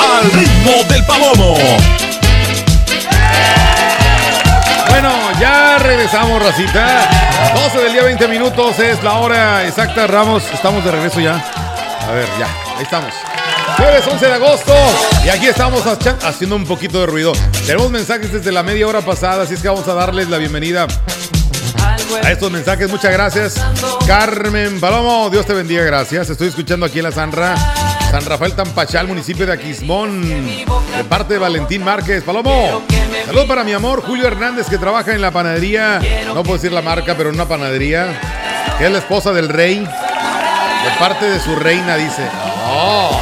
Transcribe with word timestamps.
Al 0.00 0.32
ritmo 0.32 0.82
del 0.88 1.04
palomo. 1.04 1.56
Bueno, 4.88 5.12
ya 5.40 5.78
regresamos, 5.78 6.42
racita. 6.42 7.08
12 7.54 7.78
del 7.78 7.92
día, 7.92 8.02
20 8.02 8.28
minutos 8.28 8.78
es 8.78 9.02
la 9.02 9.18
hora 9.18 9.66
exacta. 9.66 10.06
Ramos, 10.06 10.42
estamos 10.52 10.84
de 10.84 10.90
regreso 10.90 11.20
ya. 11.20 11.34
A 12.06 12.12
ver, 12.12 12.28
ya, 12.38 12.46
ahí 12.76 12.82
estamos. 12.82 13.12
Jueves 13.76 14.06
11 14.06 14.26
de 14.26 14.32
agosto 14.32 14.74
y 15.24 15.28
aquí 15.28 15.46
estamos 15.46 15.82
haciendo 15.86 16.56
un 16.56 16.64
poquito 16.64 17.00
de 17.00 17.06
ruido. 17.06 17.32
Tenemos 17.66 17.90
mensajes 17.90 18.32
desde 18.32 18.50
la 18.52 18.62
media 18.62 18.86
hora 18.86 19.02
pasada, 19.02 19.42
así 19.42 19.54
es 19.54 19.60
que 19.60 19.68
vamos 19.68 19.86
a 19.88 19.94
darles 19.94 20.28
la 20.28 20.38
bienvenida 20.38 20.86
a 22.22 22.30
estos 22.30 22.50
mensajes. 22.50 22.90
Muchas 22.90 23.12
gracias. 23.12 23.54
Carmen 24.06 24.80
Palomo, 24.80 25.30
Dios 25.30 25.46
te 25.46 25.54
bendiga, 25.54 25.82
gracias. 25.82 26.30
Estoy 26.30 26.48
escuchando 26.48 26.86
aquí 26.86 26.98
en 26.98 27.04
la 27.04 27.12
Sanra, 27.12 27.54
San 28.10 28.24
Rafael 28.24 28.54
Tampachal, 28.54 29.06
municipio 29.06 29.46
de 29.46 29.52
Aquismón, 29.52 30.22
de 30.22 31.04
parte 31.08 31.34
de 31.34 31.40
Valentín 31.40 31.84
Márquez. 31.84 32.22
Palomo, 32.24 32.82
saludos 33.24 33.46
para 33.46 33.64
mi 33.64 33.72
amor 33.72 34.02
Julio 34.02 34.26
Hernández, 34.26 34.68
que 34.68 34.78
trabaja 34.78 35.12
en 35.12 35.20
la 35.20 35.30
panadería, 35.30 36.00
no 36.26 36.42
puedo 36.42 36.54
decir 36.54 36.72
la 36.72 36.82
marca, 36.82 37.14
pero 37.16 37.30
en 37.30 37.34
una 37.36 37.46
panadería, 37.46 38.20
que 38.78 38.86
es 38.86 38.92
la 38.92 38.98
esposa 38.98 39.32
del 39.32 39.48
rey, 39.48 39.80
de 39.80 40.90
parte 40.98 41.26
de 41.26 41.40
su 41.40 41.56
reina, 41.56 41.96
dice. 41.96 42.22
Oh. 42.68 43.20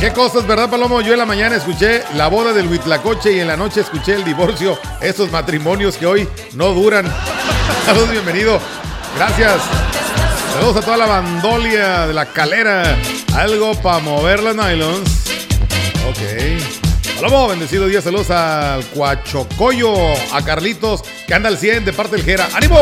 Qué 0.00 0.12
cosas, 0.12 0.46
¿verdad, 0.46 0.68
Palomo? 0.68 1.00
Yo 1.00 1.14
en 1.14 1.18
la 1.18 1.24
mañana 1.24 1.56
escuché 1.56 2.02
la 2.14 2.28
boda 2.28 2.52
del 2.52 2.68
Huitlacoche 2.68 3.32
y 3.32 3.40
en 3.40 3.48
la 3.48 3.56
noche 3.56 3.80
escuché 3.80 4.14
el 4.14 4.24
divorcio. 4.24 4.78
Estos 5.00 5.32
matrimonios 5.32 5.96
que 5.96 6.04
hoy 6.04 6.28
no 6.52 6.74
duran. 6.74 7.06
Saludos, 7.86 8.10
bienvenido. 8.10 8.60
Gracias. 9.16 9.60
Saludos 10.52 10.76
a 10.76 10.80
toda 10.80 10.96
la 10.96 11.06
bandolia 11.06 12.06
de 12.06 12.14
la 12.14 12.26
calera. 12.26 12.96
Algo 13.34 13.74
para 13.74 13.98
mover 13.98 14.42
las 14.42 14.56
nylons. 14.56 15.24
Ok. 16.08 17.16
Palomo, 17.16 17.48
bendecido 17.48 17.86
día. 17.86 18.00
Saludos 18.00 18.30
al 18.30 18.84
Cuachocoyo, 18.86 19.94
a 20.32 20.42
Carlitos, 20.44 21.02
que 21.26 21.34
anda 21.34 21.48
al 21.48 21.58
100 21.58 21.84
de 21.84 21.92
parte 21.92 22.16
del 22.16 22.24
Jera. 22.24 22.48
¡Ánimo! 22.54 22.78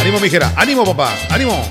¡Ánimo, 0.00 0.20
mi 0.20 0.28
Jera! 0.28 0.52
¡Ánimo, 0.56 0.84
papá! 0.84 1.12
¡Ánimo! 1.30 1.64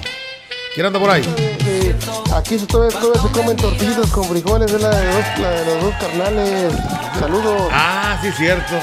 ¿Quién 0.73 0.85
anda 0.85 0.99
por 0.99 1.09
ahí? 1.09 1.21
Eh, 1.65 1.93
aquí 2.33 2.57
se 2.57 2.65
todavía, 2.65 2.97
todavía 2.97 3.21
se 3.21 3.27
comen 3.29 3.57
tortillitas 3.57 4.09
con 4.09 4.23
frijoles, 4.23 4.71
es 4.71 4.81
la 4.81 4.89
de, 4.89 5.05
la 5.41 5.49
de 5.49 5.65
los 5.65 5.83
dos 5.83 5.93
carnales. 5.99 6.73
Saludos. 7.19 7.69
Ah, 7.73 8.17
sí, 8.21 8.31
cierto. 8.37 8.79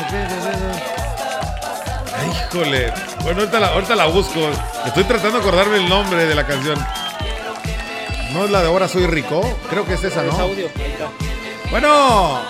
Híjole. 2.52 2.92
Bueno, 3.22 3.40
ahorita 3.40 3.60
la, 3.60 3.66
ahorita 3.68 3.96
la 3.96 4.06
busco. 4.06 4.40
Estoy 4.86 5.04
tratando 5.04 5.38
de 5.38 5.46
acordarme 5.46 5.76
el 5.76 5.88
nombre 5.88 6.24
de 6.26 6.34
la 6.34 6.46
canción. 6.46 6.78
¿No 8.32 8.44
es 8.44 8.50
la 8.50 8.62
de 8.62 8.68
Ahora 8.68 8.88
Soy 8.88 9.06
Rico? 9.06 9.40
Creo 9.70 9.84
que 9.86 9.94
es 9.94 10.04
esa, 10.04 10.24
Es 10.24 10.32
¿no? 10.32 10.38
audio. 10.40 10.68
ahí 10.76 10.92
está. 10.92 11.08
Bueno. 11.70 12.40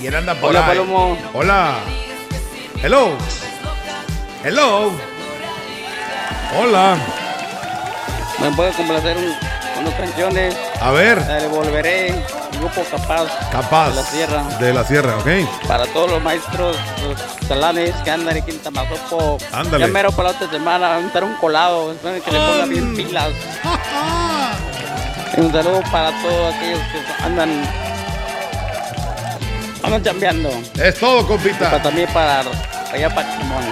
¿Quién 0.00 0.14
anda 0.14 0.34
por 0.34 0.50
Hola, 0.50 0.60
ahí? 0.60 0.68
Palomo. 0.68 1.18
Hola. 1.32 1.74
Hello. 2.82 3.16
Hello. 4.42 4.92
Hola. 6.58 6.96
Me 8.40 8.50
puede 8.52 8.72
complacer 8.72 9.16
un, 9.16 9.32
unas 9.84 9.94
canciones. 10.00 10.56
A 10.80 10.90
ver. 10.90 11.18
La 11.18 11.34
de 11.34 11.48
Volveré, 11.48 12.14
Grupo 12.58 12.82
Capaz. 12.90 13.26
Capaz. 13.50 13.90
De 13.90 13.94
la 13.96 14.02
Sierra. 14.02 14.42
De 14.58 14.72
la 14.72 14.84
Sierra, 14.84 15.16
ok. 15.18 15.28
Para 15.68 15.86
todos 15.86 16.10
los 16.10 16.22
maestros, 16.22 16.76
los 17.02 17.48
talanes 17.48 17.94
que 18.02 18.10
andan 18.10 18.36
aquí 18.36 18.50
en 18.50 18.58
Tamazopo. 18.60 19.38
Ándale. 19.52 19.86
Ya 19.86 19.92
mero 19.92 20.10
para 20.12 20.30
la 20.30 20.34
otra 20.36 20.50
semana, 20.50 20.88
van 20.88 21.04
a 21.04 21.06
estar 21.06 21.24
un 21.24 21.34
colado. 21.36 21.92
Esperen 21.92 22.22
que 22.22 22.30
le 22.30 22.38
pongan 22.38 22.70
bien 22.70 22.96
pilas. 22.96 23.28
Un 25.36 25.50
saludo 25.50 25.82
para 25.90 26.10
todos 26.22 26.54
aquellos 26.54 26.78
que 26.78 27.24
andan. 27.24 27.50
Andan 29.82 30.02
chambeando. 30.02 30.48
Es 30.80 30.94
todo, 30.98 31.18
Para, 31.26 31.28
compita. 31.28 31.82
también 31.82 32.08
para 32.12 32.40
allá 32.92 33.12
para 33.14 33.30
Chimón. 33.32 33.64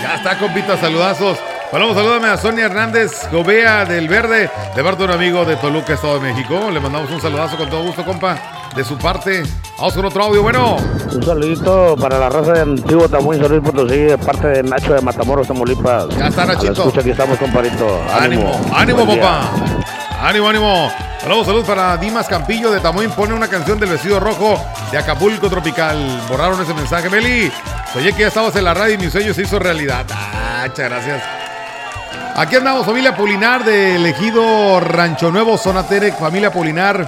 Ya 0.00 0.14
está, 0.14 0.38
compita, 0.38 0.76
saludazos. 0.78 1.38
Bueno, 1.70 1.94
salúdame 1.94 2.26
a 2.28 2.36
Sonia 2.36 2.64
Hernández 2.66 3.28
Gobea 3.30 3.84
del 3.84 4.08
Verde, 4.08 4.50
de 4.74 4.82
parte 4.82 4.98
de 4.98 5.04
un 5.04 5.10
amigo 5.12 5.44
de 5.44 5.54
Toluca, 5.56 5.94
Estado 5.94 6.18
de 6.18 6.32
México. 6.32 6.68
Le 6.72 6.80
mandamos 6.80 7.08
un 7.12 7.20
saludazo 7.20 7.56
con 7.56 7.70
todo 7.70 7.82
gusto, 7.84 8.04
compa. 8.04 8.36
De 8.74 8.84
su 8.84 8.96
parte, 8.98 9.42
vamos 9.78 9.94
con 9.94 10.04
otro 10.04 10.24
audio. 10.24 10.42
Bueno, 10.42 10.76
Un 11.12 11.22
saludito 11.24 11.96
para 12.00 12.18
la 12.18 12.28
raza 12.28 12.52
de 12.52 12.60
Antiguo 12.60 13.08
Tamuín, 13.08 13.40
San 13.40 13.50
Luis 13.50 13.62
Potosí, 13.62 13.96
de 13.98 14.18
parte 14.18 14.46
de 14.48 14.62
Nacho 14.64 14.94
de 14.94 15.00
Matamoros, 15.00 15.46
Tamaulipas. 15.48 16.08
Ya 16.16 16.26
está, 16.28 16.44
Nachito. 16.44 16.72
escucha, 16.72 17.00
aquí 17.00 17.10
estamos, 17.10 17.38
compadrito. 17.38 18.00
ánimo, 18.20 18.60
Ánimo, 18.74 19.06
papá. 19.06 19.42
Ánimo, 20.22 20.48
ánimo. 20.48 20.92
Saludos, 21.20 21.46
saludos 21.46 21.66
para 21.66 21.96
Dimas 21.96 22.26
Campillo 22.28 22.70
de 22.72 22.80
Tamuín. 22.80 23.10
Pone 23.10 23.32
una 23.34 23.46
canción 23.48 23.78
del 23.78 23.90
vestido 23.90 24.18
rojo 24.20 24.60
de 24.90 24.98
Acapulco 24.98 25.48
Tropical. 25.48 26.20
Borraron 26.28 26.60
ese 26.62 26.74
mensaje, 26.74 27.08
Meli. 27.10 27.50
Oye, 27.96 28.12
que 28.12 28.22
ya 28.22 28.28
estabas 28.28 28.54
en 28.56 28.64
la 28.64 28.74
radio 28.74 28.94
y 28.94 28.98
mi 28.98 29.10
sueño 29.10 29.32
se 29.34 29.42
hizo 29.42 29.58
realidad. 29.58 30.04
Ah, 30.12 30.64
muchas 30.68 30.88
gracias. 30.90 31.22
Aquí 32.36 32.56
andamos, 32.56 32.86
familia 32.86 33.16
Polinar 33.16 33.64
de 33.64 33.96
Elegido 33.96 34.80
Rancho 34.80 35.30
Nuevo, 35.30 35.58
Zona 35.58 35.86
Terec, 35.86 36.18
familia 36.18 36.50
Polinar 36.50 37.06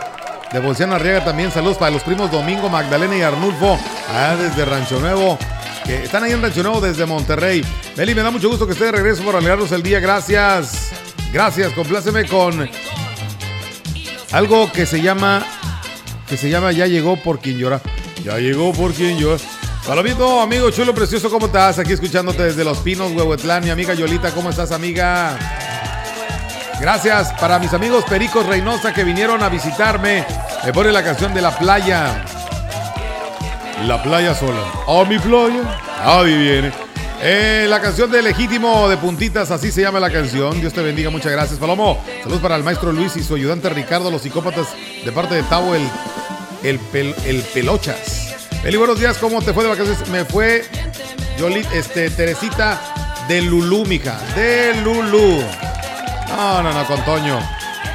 de 0.52 0.58
Bolsiana 0.58 0.96
Arriaga 0.96 1.24
también. 1.24 1.50
Saludos 1.50 1.78
para 1.78 1.90
los 1.90 2.02
primos 2.02 2.30
Domingo, 2.30 2.68
Magdalena 2.68 3.16
y 3.16 3.22
Arnulfo, 3.22 3.78
ah, 4.10 4.36
desde 4.38 4.64
Rancho 4.64 5.00
Nuevo, 5.00 5.38
que 5.84 6.04
están 6.04 6.24
ahí 6.24 6.32
en 6.32 6.42
Rancho 6.42 6.62
Nuevo 6.62 6.80
desde 6.80 7.06
Monterrey. 7.06 7.64
Meli, 7.96 8.14
me 8.14 8.22
da 8.22 8.30
mucho 8.30 8.48
gusto 8.48 8.66
que 8.66 8.72
esté 8.72 8.86
de 8.86 8.92
regreso 8.92 9.22
por 9.22 9.36
alegrarnos 9.36 9.72
el 9.72 9.82
día. 9.82 10.00
Gracias. 10.00 10.90
Gracias, 11.32 11.72
compláceme 11.72 12.26
con 12.26 12.68
algo 14.32 14.70
que 14.70 14.84
se 14.84 15.00
llama, 15.00 15.42
que 16.28 16.36
se 16.36 16.50
llama 16.50 16.72
Ya 16.72 16.86
llegó 16.86 17.16
por 17.16 17.40
quien 17.40 17.58
llora. 17.58 17.80
Ya 18.22 18.36
llegó 18.38 18.72
por 18.72 18.92
quien 18.92 19.18
llora. 19.18 19.40
Palomito, 19.86 20.40
amigo 20.40 20.70
chulo, 20.70 20.94
precioso, 20.94 21.28
¿cómo 21.28 21.46
estás? 21.46 21.80
Aquí 21.80 21.92
escuchándote 21.92 22.44
desde 22.44 22.62
Los 22.62 22.78
Pinos, 22.78 23.10
Huehuetlán. 23.12 23.64
Mi 23.64 23.70
amiga 23.70 23.94
Yolita, 23.94 24.30
¿cómo 24.30 24.50
estás, 24.50 24.70
amiga? 24.70 25.36
Gracias 26.80 27.32
para 27.40 27.58
mis 27.58 27.74
amigos 27.74 28.04
Pericos 28.08 28.46
Reynosa 28.46 28.94
que 28.94 29.02
vinieron 29.02 29.42
a 29.42 29.48
visitarme. 29.48 30.24
Me 30.64 30.72
pone 30.72 30.92
la 30.92 31.02
canción 31.02 31.34
de 31.34 31.42
la 31.42 31.58
playa. 31.58 32.24
La 33.84 34.00
playa 34.00 34.36
sola. 34.36 34.62
A 34.86 35.04
mi 35.04 35.18
playa. 35.18 35.62
Ahí 36.04 36.36
viene. 36.36 36.72
Eh, 37.20 37.66
la 37.68 37.80
canción 37.80 38.08
de 38.10 38.22
Legítimo 38.22 38.88
de 38.88 38.96
Puntitas, 38.96 39.50
así 39.50 39.72
se 39.72 39.82
llama 39.82 39.98
la 39.98 40.10
canción. 40.10 40.60
Dios 40.60 40.72
te 40.72 40.80
bendiga, 40.80 41.10
muchas 41.10 41.32
gracias, 41.32 41.58
Palomo. 41.58 42.00
Saludos 42.22 42.40
para 42.40 42.54
el 42.54 42.62
maestro 42.62 42.92
Luis 42.92 43.16
y 43.16 43.22
su 43.24 43.34
ayudante 43.34 43.68
Ricardo, 43.68 44.12
los 44.12 44.22
psicópatas, 44.22 44.68
de 45.04 45.10
parte 45.10 45.34
de 45.34 45.42
Tavo, 45.42 45.74
el, 45.74 45.88
el, 46.62 47.14
el 47.24 47.42
Pelochas. 47.52 48.21
Eli, 48.64 48.76
buenos 48.76 49.00
días, 49.00 49.18
¿cómo 49.18 49.42
te 49.42 49.52
fue 49.52 49.64
de 49.64 49.70
vacaciones? 49.70 50.08
Me 50.08 50.24
fue 50.24 50.64
Yolit, 51.36 51.66
este, 51.72 52.10
Teresita 52.10 52.80
de 53.26 53.42
Lulú, 53.42 53.84
mija. 53.86 54.16
De 54.36 54.72
Lulú. 54.84 55.42
No, 56.28 56.62
no, 56.62 56.72
no, 56.72 56.86
con 56.86 57.04
Toño. 57.04 57.40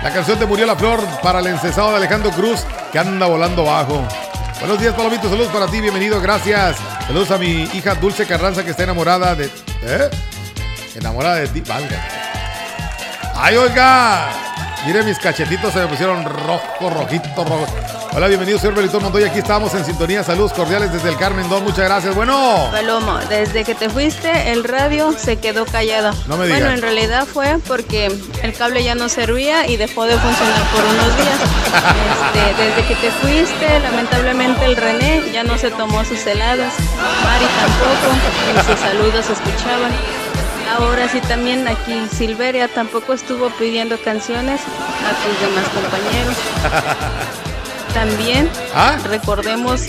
La 0.04 0.12
canción 0.12 0.38
de 0.38 0.46
Murió 0.46 0.66
la 0.66 0.76
Flor 0.76 1.00
para 1.24 1.40
el 1.40 1.48
encesado 1.48 1.92
de 1.92 1.98
Alejandro 1.98 2.32
Cruz, 2.32 2.66
que 2.92 3.00
anda 3.00 3.28
volando 3.28 3.64
bajo. 3.64 4.06
Buenos 4.60 4.78
días, 4.82 4.94
Palomito. 4.94 5.30
Saludos 5.30 5.54
para 5.54 5.68
ti, 5.68 5.80
bienvenido, 5.80 6.20
gracias. 6.20 6.76
Saludos 7.08 7.32
a 7.32 7.38
mi 7.38 7.64
hija 7.74 7.96
Dulce 7.96 8.26
Carranza, 8.26 8.66
que 8.66 8.72
está 8.72 8.84
enamorada 8.84 9.36
de. 9.36 9.46
¿Eh? 9.46 10.10
Enamorada 10.98 11.36
de 11.36 11.48
ti. 11.48 11.62
Valga. 11.62 12.06
¡Ay, 13.36 13.56
oiga! 13.56 14.32
Mire, 14.86 15.04
mis 15.04 15.18
cachetitos 15.18 15.72
se 15.72 15.80
me 15.80 15.88
pusieron 15.88 16.26
rojo, 16.26 16.90
rojito, 16.90 17.46
rojo. 17.46 17.68
Hola, 18.14 18.28
bienvenido, 18.28 18.58
señor 18.58 18.76
Belitón 18.76 19.04
Montoya. 19.04 19.28
Aquí 19.28 19.40
estamos 19.40 19.74
en 19.76 19.86
sintonía. 19.86 20.24
Saludos 20.24 20.52
cordiales 20.54 20.92
desde 20.92 21.10
el 21.10 21.18
Carmen 21.18 21.48
Don. 21.50 21.64
Muchas 21.64 21.86
gracias. 21.86 22.16
Bueno. 22.16 22.68
Palomo, 22.72 23.18
desde 23.30 23.64
que 23.64 23.76
te 23.76 23.90
fuiste, 23.90 24.52
el 24.52 24.64
radio 24.64 25.12
se 25.12 25.38
quedó 25.38 25.66
callado. 25.66 26.12
No 26.28 26.36
me 26.38 26.48
Bueno, 26.48 26.56
digas. 26.56 26.74
en 26.74 26.82
realidad 26.82 27.28
fue 27.32 27.58
porque 27.68 28.12
el 28.42 28.54
cable 28.54 28.84
ya 28.84 28.96
no 28.96 29.08
servía 29.08 29.68
y 29.68 29.78
dejó 29.78 30.06
de 30.06 30.18
funcionar 30.18 30.62
por 30.72 30.84
unos 30.84 31.18
días. 31.18 31.40
Este, 32.34 32.64
desde 32.64 32.88
que 32.88 32.96
te 32.96 33.12
fuiste, 33.12 33.80
lamentablemente 33.82 34.66
el 34.66 34.76
René 34.78 35.24
ya 35.32 35.44
no 35.44 35.58
se 35.60 35.70
tomó 35.70 36.04
sus 36.04 36.26
heladas. 36.26 36.74
Mari 37.24 37.46
tampoco, 37.60 38.16
y 38.56 38.72
sus 38.72 38.80
saludos 38.80 39.26
se 39.26 39.34
escuchaban. 39.34 39.92
Ahora 40.76 41.08
sí 41.08 41.22
también 41.22 41.68
aquí 41.68 42.02
Silveria 42.18 42.68
tampoco 42.68 43.14
estuvo 43.14 43.50
pidiendo 43.52 43.98
canciones 44.02 44.60
a 44.62 45.14
tus 45.24 45.40
demás 45.40 45.66
compañeros. 45.70 46.36
También 47.98 48.48
¿Ah? 48.76 49.00
recordemos 49.10 49.82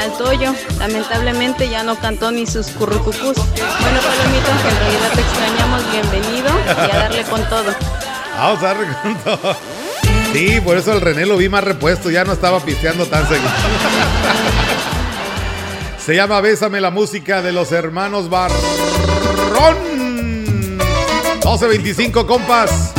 al 0.00 0.16
Toyo, 0.16 0.54
lamentablemente 0.78 1.68
ya 1.68 1.82
no 1.82 1.98
cantó 1.98 2.30
ni 2.30 2.46
sus 2.46 2.68
currucucús. 2.68 3.16
Bueno, 3.16 4.00
Palomito, 4.06 4.50
en 4.68 4.78
realidad 4.78 5.10
te 5.12 5.20
extrañamos, 5.20 5.82
bienvenido 5.90 6.48
y 6.66 6.94
a 6.94 6.98
darle 7.00 7.24
con 7.24 7.42
todo. 7.48 7.74
Vamos 8.38 8.62
a 8.62 8.66
darle 8.66 8.86
con 9.02 9.16
todo. 9.16 9.56
Sí, 10.32 10.60
por 10.60 10.76
eso 10.76 10.92
el 10.92 11.00
René 11.00 11.26
lo 11.26 11.36
vi 11.36 11.48
más 11.48 11.64
repuesto, 11.64 12.08
ya 12.08 12.22
no 12.24 12.34
estaba 12.34 12.60
pisteando 12.60 13.04
tan 13.06 13.26
seguido. 13.26 13.50
Se 15.98 16.14
llama 16.14 16.40
Bésame 16.40 16.80
la 16.80 16.92
música 16.92 17.42
de 17.42 17.50
los 17.50 17.72
hermanos 17.72 18.30
Barrón. 18.30 18.56
12.25, 21.40 22.26
compas. 22.26 22.92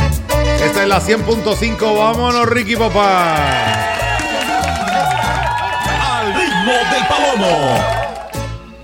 Esta 0.61 0.83
es 0.83 0.89
la 0.89 0.99
100.5. 0.99 1.97
Vámonos, 1.97 2.45
Ricky 2.49 2.75
Papá. 2.75 3.86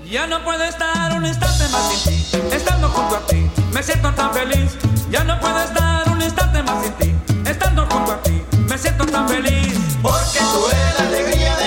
Ya 0.04 0.28
no 0.28 0.44
puedo 0.44 0.62
estar 0.62 1.12
un 1.16 1.26
instante 1.26 1.64
más 1.72 1.90
sin 1.90 2.12
ti, 2.12 2.54
estando 2.54 2.88
junto 2.88 3.16
a 3.16 3.26
ti, 3.26 3.50
me 3.72 3.82
siento 3.82 4.12
tan 4.14 4.32
feliz. 4.32 4.76
Ya 5.10 5.24
no 5.24 5.40
puedo 5.40 5.60
estar 5.60 6.08
un 6.08 6.22
instante 6.22 6.62
más 6.62 6.84
sin 6.84 6.92
ti, 6.92 7.14
estando 7.50 7.84
junto 7.90 8.12
a 8.12 8.22
ti, 8.22 8.44
me 8.68 8.78
siento 8.78 9.06
tan 9.06 9.28
feliz. 9.28 9.76
Porque 10.00 10.38
tú 10.38 10.68
eres 10.70 11.00
la 11.00 11.06
alegría 11.08 11.56
de 11.56 11.63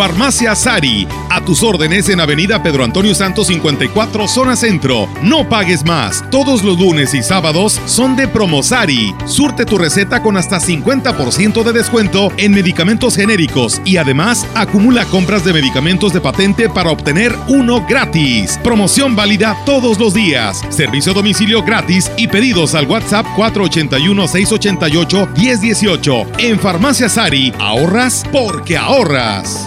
Farmacia 0.00 0.54
Sari, 0.54 1.06
a 1.28 1.44
tus 1.44 1.62
órdenes 1.62 2.08
en 2.08 2.20
Avenida 2.20 2.62
Pedro 2.62 2.84
Antonio 2.84 3.14
Santos 3.14 3.48
54, 3.48 4.28
zona 4.28 4.56
centro. 4.56 5.06
No 5.22 5.46
pagues 5.46 5.84
más. 5.84 6.24
Todos 6.30 6.64
los 6.64 6.78
lunes 6.78 7.12
y 7.12 7.22
sábados 7.22 7.78
son 7.84 8.16
de 8.16 8.26
Promosari. 8.26 9.14
Surte 9.26 9.66
tu 9.66 9.76
receta 9.76 10.22
con 10.22 10.38
hasta 10.38 10.58
50% 10.58 11.62
de 11.62 11.74
descuento 11.74 12.32
en 12.38 12.52
medicamentos 12.52 13.14
genéricos 13.14 13.82
y 13.84 13.98
además 13.98 14.46
acumula 14.54 15.04
compras 15.04 15.44
de 15.44 15.52
medicamentos 15.52 16.14
de 16.14 16.22
patente 16.22 16.70
para 16.70 16.88
obtener 16.88 17.36
uno 17.48 17.84
gratis. 17.86 18.58
Promoción 18.64 19.14
válida 19.14 19.54
todos 19.66 19.98
los 19.98 20.14
días. 20.14 20.62
Servicio 20.70 21.12
a 21.12 21.16
domicilio 21.16 21.62
gratis 21.62 22.10
y 22.16 22.26
pedidos 22.26 22.74
al 22.74 22.86
WhatsApp 22.86 23.26
481-688-1018. 23.36 26.26
En 26.38 26.58
Farmacia 26.58 27.10
Sari, 27.10 27.52
ahorras 27.58 28.24
porque 28.32 28.78
ahorras. 28.78 29.66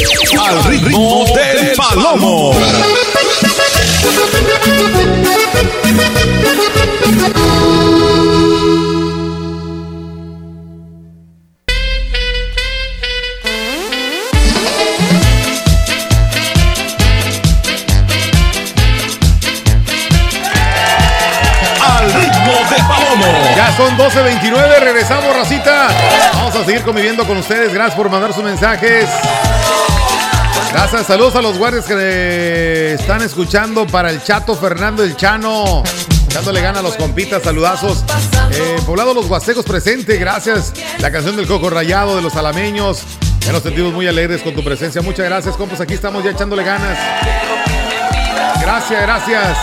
Al 0.00 0.64
ritmo 0.64 1.26
del 1.26 1.72
palomo. 1.76 2.52
Al 21.82 22.12
ritmo 22.14 22.52
del 22.70 22.86
palomo. 22.86 23.26
Ya 23.54 23.76
son 23.76 23.98
12.29, 23.98 24.78
regresamos, 24.80 25.36
racita. 25.36 25.88
Vamos 26.32 26.54
a 26.54 26.64
seguir 26.64 26.82
conviviendo 26.82 27.26
con 27.26 27.36
ustedes. 27.36 27.74
Gracias 27.74 27.94
por 27.96 28.08
mandar 28.08 28.32
sus 28.32 28.42
mensajes. 28.42 29.10
Gracias, 30.72 31.06
saludos 31.06 31.34
a 31.34 31.42
los 31.42 31.58
guardias 31.58 31.84
que 31.84 32.94
están 32.94 33.22
escuchando 33.22 33.86
para 33.86 34.10
el 34.10 34.22
Chato 34.22 34.54
Fernando 34.54 35.02
el 35.02 35.16
Chano. 35.16 35.82
Dándole 36.32 36.60
gana 36.60 36.78
a 36.78 36.82
los 36.82 36.94
compitas, 36.94 37.42
saludazos. 37.42 38.04
Eh, 38.52 38.76
Poblado 38.86 39.12
Los 39.12 39.26
Huastecos 39.26 39.64
presente, 39.64 40.16
gracias. 40.16 40.72
La 41.00 41.10
canción 41.10 41.34
del 41.34 41.48
Coco 41.48 41.70
Rayado 41.70 42.14
de 42.14 42.22
los 42.22 42.36
Alameños. 42.36 43.02
Ya 43.40 43.52
nos 43.52 43.62
sentimos 43.62 43.92
muy 43.92 44.06
alegres 44.06 44.42
con 44.42 44.54
tu 44.54 44.62
presencia. 44.62 45.02
Muchas 45.02 45.26
gracias, 45.26 45.56
compas. 45.56 45.80
Aquí 45.80 45.94
estamos 45.94 46.22
ya 46.22 46.30
echándole 46.30 46.62
ganas. 46.62 46.96
Gracias, 48.60 49.02
gracias. 49.02 49.58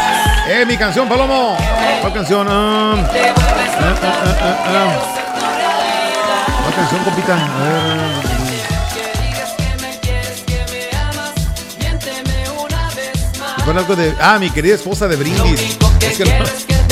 Eh, 0.49 0.65
mi 0.67 0.75
canción, 0.75 1.07
Palomo. 1.07 1.57
¿Cuál 2.01 2.13
canción? 2.13 2.47
Ah, 2.49 2.95
ah, 3.79 3.95
ah. 4.65 5.13
¿Cuál 6.63 6.75
canción, 6.75 7.03
compita? 7.05 8.26
Con 13.67 13.77
algo 13.77 13.97
de. 13.97 14.15
Ah, 14.21 14.37
mi 14.39 14.49
querida 14.49 14.75
esposa 14.75 15.09
de 15.09 15.17
Brindis. 15.17 15.77
Es 15.99 16.17
que 16.17 16.23
no, 16.23 16.39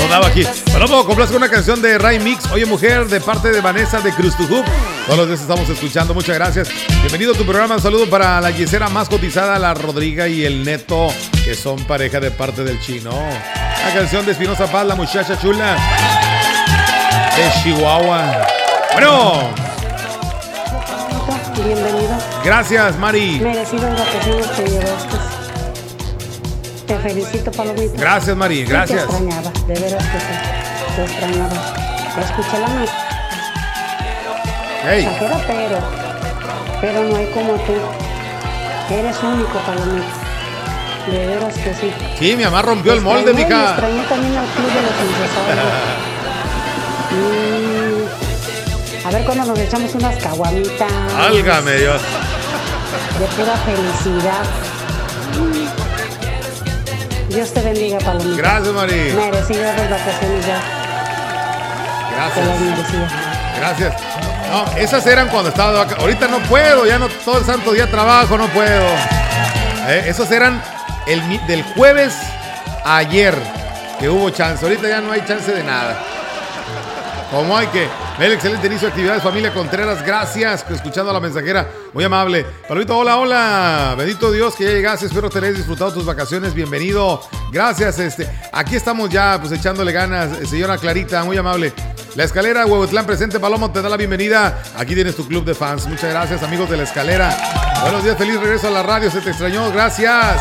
no 0.04 0.08
daba 0.10 0.28
aquí. 0.28 0.46
Palomo, 0.74 1.06
complazco 1.06 1.38
una 1.38 1.48
canción 1.48 1.82
de 1.82 1.98
Ray 1.98 2.20
Mix. 2.20 2.52
Oye, 2.52 2.66
mujer, 2.66 3.08
de 3.08 3.22
parte 3.22 3.50
de 3.50 3.62
Vanessa 3.62 4.02
de 4.02 4.12
Cruz 4.12 4.36
to 4.36 4.44
Hoop. 4.44 4.66
Todos 5.06 5.20
los 5.20 5.28
días 5.30 5.40
estamos 5.40 5.70
escuchando. 5.70 6.14
Muchas 6.14 6.36
gracias. 6.36 6.68
Bienvenido 7.00 7.32
a 7.34 7.38
tu 7.38 7.46
programa. 7.46 7.76
Un 7.76 7.82
saludo 7.82 8.10
para 8.10 8.42
la 8.42 8.52
yesera 8.52 8.90
más 8.90 9.08
cotizada, 9.08 9.58
la 9.58 9.74
Rodriga 9.74 10.28
y 10.28 10.44
el 10.44 10.66
Neto, 10.66 11.08
que 11.46 11.56
son 11.56 11.82
pareja 11.86 12.20
de 12.20 12.30
parte 12.32 12.66
del 12.66 12.78
chino. 12.82 13.12
La 13.12 13.94
canción 13.94 14.26
de 14.26 14.34
Espinosa 14.34 14.70
Paz, 14.70 14.86
la 14.86 14.96
muchacha 14.96 15.40
chula 15.40 15.78
de 17.38 17.64
Chihuahua. 17.64 18.48
Bueno, 18.92 19.50
Bienvenido. 21.56 22.18
gracias, 22.44 22.98
Mari. 22.98 23.40
Merecidas 23.40 23.98
vacaciones 23.98 24.52
te 24.58 24.68
llevaste. 24.68 25.25
Te 26.88 26.98
felicito, 27.00 27.52
Palomita. 27.52 28.00
Gracias, 28.00 28.36
Mari, 28.38 28.64
Sí 28.66 28.72
gracias. 28.72 29.06
Te 29.08 29.12
extrañaba, 29.12 29.52
de 29.68 29.74
veras 29.80 30.04
que 30.04 30.20
sí. 30.20 30.26
Te 30.96 31.04
extrañaba. 31.04 31.56
Escuché 32.20 32.60
la 32.60 32.68
más. 32.68 32.90
Hey. 34.88 35.08
Pero. 35.48 35.80
Pero 36.82 37.04
no 37.04 37.16
hay 37.16 37.26
como 37.28 37.54
tú. 37.54 37.74
Eres 38.94 39.18
único, 39.24 39.58
Palomita. 39.66 40.06
De 41.12 41.26
veras 41.28 41.54
que 41.56 41.74
sí. 41.74 41.92
Sí, 42.20 42.36
mi 42.38 42.44
mamá 42.44 42.62
rompió 42.62 42.94
el 42.94 43.02
molde, 43.02 43.32
Extrañé 43.32 43.46
mija. 43.46 43.70
Extrañé 43.72 44.04
también 44.04 44.38
al 44.38 44.46
club 44.46 44.68
de 44.68 44.82
los. 44.82 44.92
Mm, 47.12 49.08
A 49.08 49.12
ver 49.12 49.26
cuando 49.26 49.46
nos 49.46 49.60
echamos 49.60 49.96
unas 49.96 50.16
caguamitas. 50.24 50.92
Álgame 51.18 51.72
Dios. 51.78 52.02
De 53.20 53.26
pura 53.28 53.56
felicidad. 53.58 54.44
Dios 57.36 57.54
te 57.54 57.62
bendiga, 57.62 57.98
Palomita. 58.00 58.38
Gracias, 58.38 58.74
Mari. 58.74 58.96
Merecidas 59.14 59.78
las 59.78 59.90
vacaciones 59.90 60.46
ya. 60.46 60.62
Gracias. 62.16 62.48
Gracias. 63.60 63.94
No, 64.50 64.78
esas 64.78 65.06
eran 65.06 65.28
cuando 65.30 65.50
estaba 65.50 65.72
de 65.74 65.78
vaca- 65.80 65.96
Ahorita 66.00 66.28
no 66.28 66.40
puedo, 66.40 66.86
ya 66.86 66.98
no 66.98 67.10
todo 67.10 67.40
el 67.40 67.46
santo 67.46 67.74
día 67.74 67.90
trabajo, 67.92 68.38
no 68.38 68.48
puedo. 68.48 68.86
Eh, 69.88 70.06
esas 70.08 70.32
eran 70.32 70.62
el, 71.08 71.46
del 71.48 71.64
jueves 71.76 72.16
a 72.86 72.98
ayer 72.98 73.36
que 74.00 74.08
hubo 74.08 74.30
chance. 74.30 74.64
Ahorita 74.64 74.88
ya 74.88 75.02
no 75.02 75.12
hay 75.12 75.22
chance 75.26 75.52
de 75.52 75.64
nada. 75.64 75.98
Como 77.32 77.58
hay 77.58 77.68
que. 77.68 77.88
El 78.18 78.32
excelente 78.32 78.68
inicio 78.68 78.88
de 78.88 78.92
actividades, 78.92 79.22
familia 79.22 79.54
Contreras. 79.54 80.02
Gracias. 80.06 80.66
Escuchando 80.70 81.12
a 81.12 81.14
la 81.14 81.20
mensajera. 81.20 81.68
Muy 81.94 82.06
amable. 82.06 82.46
Palomito, 82.66 82.98
hola, 82.98 83.18
hola. 83.18 83.96
Bendito 83.98 84.32
Dios 84.32 84.56
que 84.56 84.64
ya 84.64 84.72
llegaste. 84.72 85.08
Espero 85.08 85.30
te 85.30 85.40
hayas 85.40 85.58
disfrutado 85.58 85.94
tus 85.94 86.06
vacaciones. 86.06 86.54
Bienvenido. 86.54 87.22
Gracias. 87.52 88.00
Este, 88.00 88.30
aquí 88.54 88.78
estamos 88.78 89.10
ya, 89.10 89.38
pues 89.42 89.52
echándole 89.52 89.92
ganas. 89.92 90.32
Eh, 90.40 90.46
Señora 90.46 90.78
Clarita, 90.78 91.26
muy 91.26 91.36
amable. 91.36 91.74
La 92.16 92.24
escalera, 92.24 92.66
Huehuetlán 92.66 93.06
presente, 93.06 93.42
Palomo, 93.42 93.70
te 93.72 93.82
da 93.82 93.90
la 93.90 93.98
bienvenida. 93.98 94.64
Aquí 94.78 94.96
tienes 94.96 95.18
tu 95.18 95.28
club 95.28 95.44
de 95.44 95.54
fans. 95.54 95.86
Muchas 95.86 96.10
gracias, 96.10 96.42
amigos 96.42 96.70
de 96.70 96.78
la 96.78 96.84
escalera. 96.84 97.36
Buenos 97.82 98.02
días, 98.06 98.18
feliz 98.18 98.40
regreso 98.40 98.70
a 98.70 98.72
la 98.72 98.84
radio. 98.84 99.12
Se 99.12 99.20
te 99.20 99.32
extrañó, 99.32 99.70
gracias. 99.74 100.38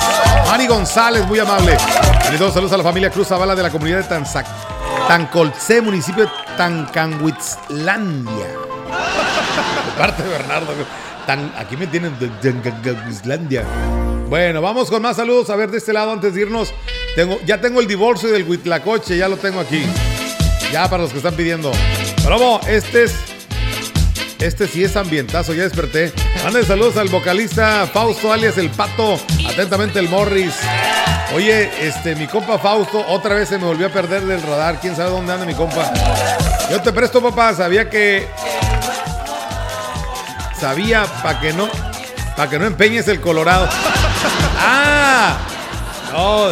Mari 0.46 0.68
González, 0.68 1.26
muy 1.26 1.40
amable. 1.40 1.76
Saludos, 2.22 2.54
saludos 2.54 2.72
a 2.72 2.76
la 2.76 2.84
familia 2.84 3.10
Cruz 3.10 3.26
Zavala 3.26 3.56
de 3.56 3.64
la 3.64 3.70
comunidad 3.70 3.98
de 3.98 4.04
Tanzac. 4.04 4.46
Tancolce, 5.08 5.80
municipio 5.80 6.24
de 6.24 6.43
Tancanhuitzlandia. 6.56 8.46
De 8.46 9.99
parte 9.99 10.23
Bernardo. 10.23 10.73
Tan, 11.26 11.52
aquí 11.56 11.76
me 11.76 11.87
tienen 11.87 12.18
de 12.18 12.28
Tancanhuitzlandia. 12.28 13.64
Bueno, 14.28 14.61
vamos 14.62 14.90
con 14.90 15.02
más 15.02 15.16
saludos. 15.16 15.50
A 15.50 15.56
ver, 15.56 15.70
de 15.70 15.78
este 15.78 15.92
lado, 15.92 16.12
antes 16.12 16.34
de 16.34 16.42
irnos, 16.42 16.73
tengo, 17.14 17.38
ya 17.46 17.61
tengo 17.61 17.80
el 17.80 17.87
divorcio 17.87 18.30
del 18.30 18.49
Huitlacoche, 18.49 19.16
ya 19.16 19.28
lo 19.28 19.37
tengo 19.37 19.61
aquí. 19.61 19.82
Ya 20.73 20.88
para 20.88 21.02
los 21.02 21.12
que 21.12 21.18
están 21.18 21.34
pidiendo. 21.34 21.70
Vamos, 22.25 22.66
este 22.66 23.04
es. 23.04 23.14
Este 24.40 24.66
sí 24.66 24.84
es 24.84 24.96
ambientazo, 24.96 25.54
ya 25.54 25.62
desperté. 25.62 26.12
Manden 26.42 26.66
saludos 26.66 26.99
al 26.99 27.08
vocalista 27.08 27.88
Fausto 27.90 28.30
alias 28.32 28.58
El 28.58 28.68
Pato. 28.68 29.18
Atentamente 29.49 29.99
el 30.00 30.08
Morris. 30.08 30.54
Oye, 31.34 31.68
este, 31.80 32.14
mi 32.14 32.28
compa 32.28 32.58
Fausto, 32.58 33.04
otra 33.08 33.34
vez 33.34 33.48
se 33.48 33.58
me 33.58 33.64
volvió 33.64 33.88
a 33.88 33.90
perder 33.90 34.22
del 34.22 34.40
radar. 34.40 34.78
¿Quién 34.80 34.94
sabe 34.94 35.10
dónde 35.10 35.32
anda 35.32 35.44
mi 35.44 35.54
compa? 35.54 35.92
Yo 36.70 36.80
te 36.80 36.92
presto, 36.92 37.20
papá. 37.20 37.52
Sabía 37.54 37.90
que. 37.90 38.28
Sabía 40.60 41.04
para 41.24 41.40
que 41.40 41.52
no. 41.52 41.68
Para 42.36 42.48
que 42.48 42.58
no 42.60 42.66
empeñes 42.66 43.08
el 43.08 43.20
Colorado. 43.20 43.68
¡Ah! 44.60 45.38
No. 46.12 46.50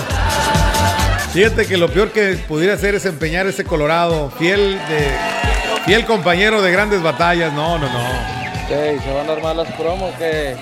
Fíjate 1.33 1.65
que 1.65 1.77
lo 1.77 1.89
peor 1.89 2.11
que 2.11 2.35
pudiera 2.49 2.75
hacer 2.75 2.97
es 2.97 3.07
empeñar 3.07 3.47
ese 3.47 3.65
Colorado. 3.65 4.33
Fiel 4.37 4.81
de. 4.89 5.17
Fiel 5.87 6.05
compañero 6.07 6.61
de 6.61 6.73
grandes 6.73 7.01
batallas. 7.01 7.53
No, 7.53 7.79
no, 7.79 7.87
no. 7.87 8.43
¿Se 8.69 9.13
van 9.13 9.31
a 9.31 9.33
armar 9.35 9.55
las 9.55 9.69
promos 9.75 10.13
que 10.19 10.57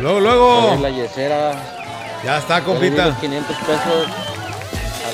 Luego, 0.00 0.18
luego. 0.18 0.78
La 0.80 0.90
yesera. 0.90 1.75
Ya 2.24 2.38
está, 2.38 2.62
compita. 2.64 3.06
los 3.06 3.16
500 3.18 3.56
pesos 3.56 4.08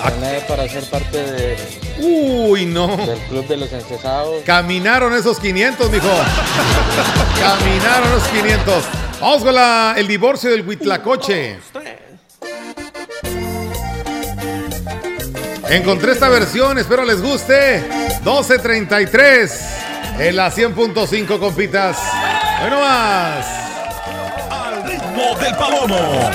al 0.02 0.12
René 0.14 0.40
para 0.48 0.68
ser 0.68 0.84
parte 0.90 1.16
de, 1.22 1.56
Uy, 2.00 2.64
no. 2.66 2.96
del 2.96 3.18
club 3.28 3.46
de 3.46 3.56
los 3.58 3.72
encesados. 3.72 4.42
Caminaron 4.44 5.14
esos 5.14 5.38
500, 5.38 5.90
mijo. 5.90 6.08
Caminaron 7.40 8.08
esos 8.16 8.28
500. 8.28 8.84
Vamos 9.20 9.42
con 9.44 9.54
la- 9.54 9.94
el 9.96 10.06
divorcio 10.08 10.50
del 10.50 10.66
Huitlacoche. 10.66 11.58
Encontré 15.68 16.12
esta 16.12 16.28
versión, 16.28 16.78
espero 16.78 17.04
les 17.04 17.22
guste. 17.22 17.82
12.33 18.24 19.50
en 20.18 20.36
la 20.36 20.50
100.5, 20.50 21.38
compitas. 21.38 21.96
Bueno 22.60 22.80
más. 22.80 23.46
Al 24.50 24.82
ritmo 24.84 25.36
del 25.40 25.54
palomo. 25.56 26.30